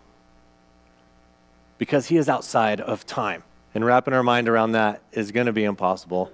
[1.78, 3.43] Because he is outside of time.
[3.74, 6.32] And wrapping our mind around that is going to be impossible.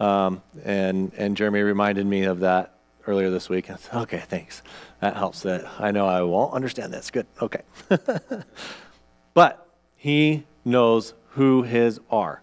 [0.00, 2.74] Um, and, and Jeremy reminded me of that
[3.06, 3.70] earlier this week.
[3.70, 4.62] I said, okay, thanks.
[5.00, 5.42] That helps.
[5.42, 7.10] That I know I won't understand this.
[7.10, 7.26] Good.
[7.40, 7.62] Okay.
[9.34, 12.42] but he knows who his are.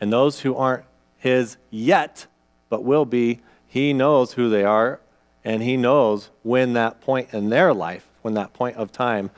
[0.00, 0.84] And those who aren't
[1.16, 2.26] his yet,
[2.68, 5.00] but will be, he knows who they are.
[5.44, 9.30] And he knows when that point in their life, when that point of time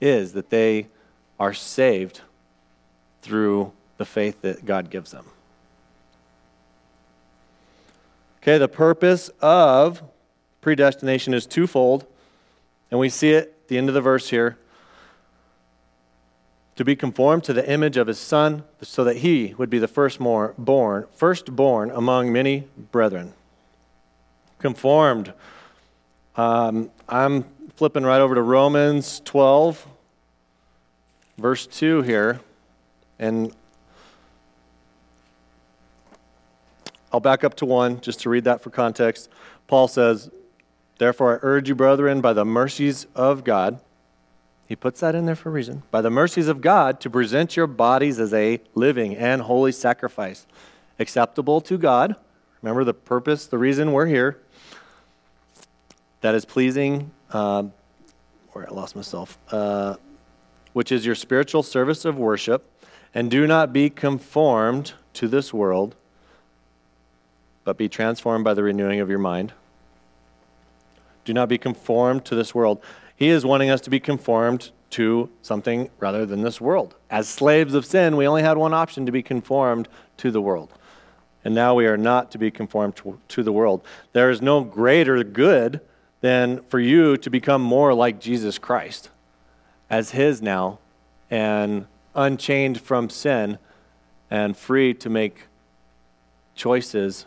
[0.00, 0.88] is, that they
[1.38, 2.20] are saved
[3.22, 5.26] through the faith that God gives them.
[8.42, 10.02] Okay, the purpose of
[10.60, 12.06] predestination is twofold,
[12.90, 14.58] and we see it at the end of the verse here.
[16.74, 19.86] To be conformed to the image of his son, so that he would be the
[19.86, 23.32] firstborn, firstborn among many brethren.
[24.58, 25.32] Conformed.
[26.34, 27.44] Um, I'm
[27.76, 29.86] flipping right over to Romans 12,
[31.38, 32.40] verse 2 here.
[33.20, 33.54] And
[37.12, 39.28] I'll back up to 1 just to read that for context.
[39.66, 40.30] Paul says,
[40.98, 43.80] Therefore, I urge you, brethren, by the mercies of God,
[44.66, 47.56] he puts that in there for a reason, by the mercies of God, to present
[47.56, 50.46] your bodies as a living and holy sacrifice,
[50.98, 52.16] acceptable to God.
[52.62, 54.38] Remember the purpose, the reason we're here.
[56.22, 57.64] That is pleasing, uh,
[58.52, 59.96] where I lost myself, uh,
[60.72, 62.68] which is your spiritual service of worship.
[63.14, 65.96] And do not be conformed to this world,
[67.64, 69.52] but be transformed by the renewing of your mind.
[71.24, 72.82] Do not be conformed to this world.
[73.14, 76.94] He is wanting us to be conformed to something rather than this world.
[77.10, 79.88] As slaves of sin, we only had one option to be conformed
[80.18, 80.72] to the world.
[81.44, 83.84] And now we are not to be conformed to, to the world.
[84.12, 85.80] There is no greater good
[86.20, 89.10] than for you to become more like Jesus Christ
[89.90, 90.78] as His now
[91.30, 93.58] and unchained from sin
[94.30, 95.46] and free to make
[96.54, 97.26] choices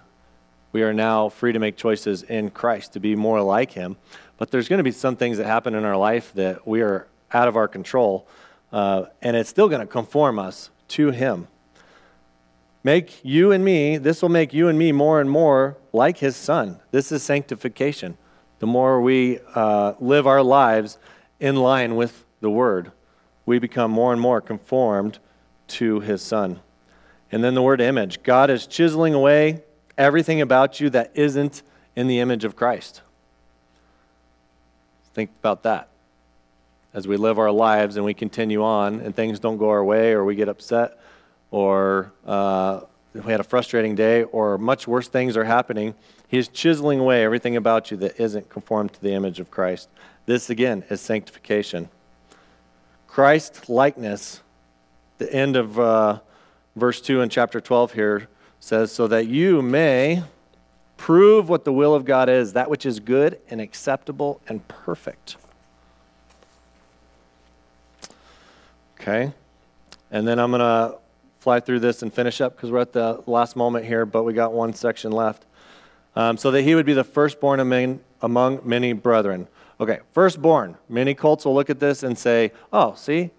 [0.75, 3.95] we are now free to make choices in Christ to be more like Him.
[4.37, 7.07] But there's going to be some things that happen in our life that we are
[7.31, 8.27] out of our control,
[8.73, 11.47] uh, and it's still going to conform us to Him.
[12.83, 16.35] Make you and me, this will make you and me more and more like His
[16.35, 16.81] Son.
[16.91, 18.17] This is sanctification.
[18.59, 20.97] The more we uh, live our lives
[21.39, 22.91] in line with the Word,
[23.45, 25.19] we become more and more conformed
[25.67, 26.59] to His Son.
[27.31, 29.63] And then the word image God is chiseling away
[29.97, 31.63] everything about you that isn't
[31.95, 33.01] in the image of Christ.
[35.13, 35.89] Think about that.
[36.93, 40.11] As we live our lives and we continue on and things don't go our way
[40.11, 40.99] or we get upset
[41.51, 42.81] or uh,
[43.13, 45.93] we had a frustrating day or much worse things are happening,
[46.27, 49.89] He is chiseling away everything about you that isn't conformed to the image of Christ.
[50.25, 51.89] This, again, is sanctification.
[53.07, 54.41] Christ likeness,
[55.17, 56.19] the end of uh,
[56.75, 58.27] verse 2 in chapter 12 here
[58.65, 60.23] says, So that you may
[60.97, 65.37] prove what the will of God is, that which is good and acceptable and perfect.
[68.99, 69.31] Okay?
[70.09, 70.97] And then I'm going to
[71.39, 74.33] fly through this and finish up because we're at the last moment here, but we
[74.33, 75.45] got one section left.
[76.15, 79.47] Um, so that he would be the firstborn among, among many brethren.
[79.79, 80.77] Okay, firstborn.
[80.89, 83.31] Many cults will look at this and say, oh, see,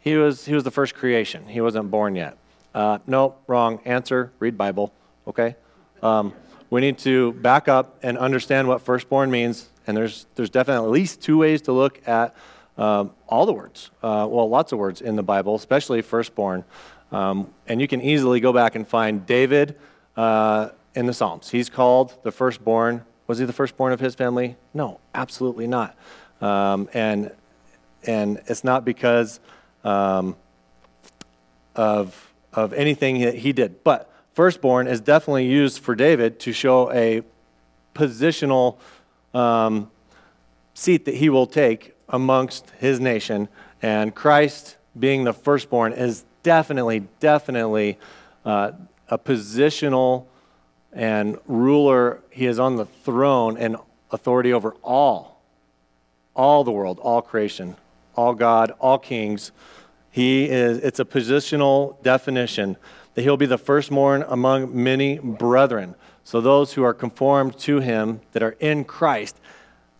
[0.00, 1.46] he was, he was the first creation.
[1.46, 2.36] He wasn't born yet.
[2.74, 3.80] Uh, no, wrong.
[3.84, 4.92] Answer, read Bible,
[5.28, 5.56] okay?
[6.02, 6.34] Um,
[6.70, 10.90] we need to back up and understand what firstborn means, and there's, there's definitely at
[10.90, 12.34] least two ways to look at
[12.76, 13.90] um, all the words.
[14.02, 16.64] Uh, well, lots of words in the Bible, especially firstborn.
[17.12, 19.76] Um, and you can easily go back and find David
[20.16, 21.50] uh, in the Psalms.
[21.50, 23.04] He's called the firstborn.
[23.28, 24.56] Was he the firstborn of his family?
[24.74, 25.96] No, absolutely not.
[26.40, 27.30] Um, and,
[28.02, 29.38] and it's not because
[29.84, 30.34] um,
[31.76, 33.82] of of anything that he did.
[33.84, 37.22] But firstborn is definitely used for David to show a
[37.94, 38.78] positional
[39.32, 39.90] um,
[40.74, 43.48] seat that he will take amongst his nation.
[43.82, 47.98] And Christ being the firstborn is definitely, definitely
[48.44, 48.72] uh,
[49.08, 50.26] a positional
[50.92, 52.20] and ruler.
[52.30, 53.76] He is on the throne and
[54.10, 55.42] authority over all,
[56.34, 57.76] all the world, all creation,
[58.14, 59.50] all God, all kings.
[60.14, 62.76] He is, it's a positional definition
[63.14, 65.96] that he'll be the firstborn among many brethren.
[66.22, 69.40] So those who are conformed to him that are in Christ,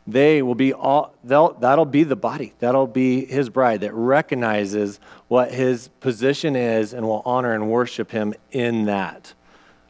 [0.06, 2.52] they will be all, that'll be the body.
[2.60, 8.12] That'll be his bride that recognizes what his position is and will honor and worship
[8.12, 9.34] him in that.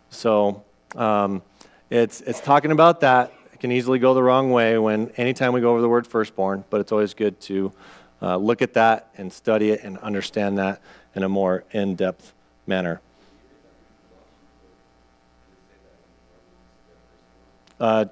[0.08, 0.64] So
[0.96, 1.42] um,
[1.90, 3.30] it's, it's talking about that.
[3.52, 6.64] it can easily go the wrong way when anytime we go over the word firstborn,
[6.70, 7.74] but it's always good to
[8.24, 10.80] uh, look at that and study it and understand that
[11.14, 12.32] in a more in depth
[12.66, 13.02] manner.
[17.78, 18.06] Uh,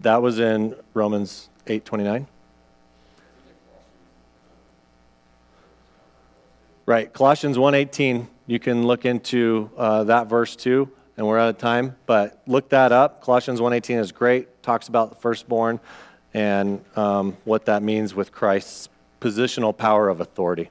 [0.00, 2.26] that was in Romans 8 29.
[6.84, 8.26] Right, Colossians 1:18.
[8.46, 11.94] You can look into uh, that verse too, and we're out of time.
[12.06, 13.22] But look that up.
[13.22, 14.64] Colossians 1:18 is great.
[14.64, 15.78] Talks about the firstborn
[16.34, 18.88] and um, what that means with Christ's
[19.20, 20.70] positional power of authority.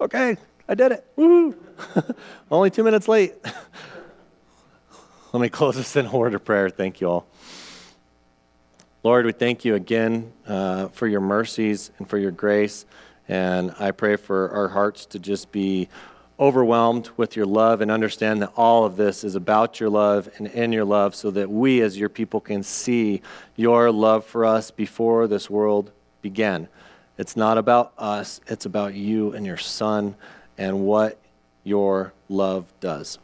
[0.00, 0.36] Okay,
[0.68, 1.06] I did it.
[1.16, 1.54] Woo!
[2.50, 3.34] Only two minutes late.
[5.32, 6.70] Let me close this in a word of prayer.
[6.70, 7.26] Thank you all.
[9.02, 12.84] Lord, we thank you again uh, for your mercies and for your grace.
[13.28, 15.88] And I pray for our hearts to just be
[16.40, 20.46] overwhelmed with your love and understand that all of this is about your love and
[20.48, 23.20] in your love so that we as your people can see
[23.56, 25.92] your love for us before this world
[26.22, 26.68] began.
[27.18, 30.14] It's not about us, it's about you and your son
[30.56, 31.18] and what
[31.64, 33.18] your love does.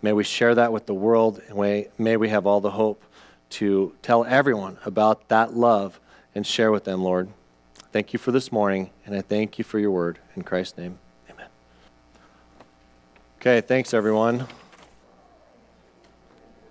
[0.00, 3.02] May we share that with the world, and may, may we have all the hope
[3.50, 6.00] to tell everyone about that love
[6.34, 7.28] and share with them, Lord.
[7.92, 10.18] Thank you for this morning, and I thank you for your word.
[10.34, 10.98] In Christ's name,
[11.30, 11.48] amen.
[13.38, 14.46] Okay, thanks, everyone.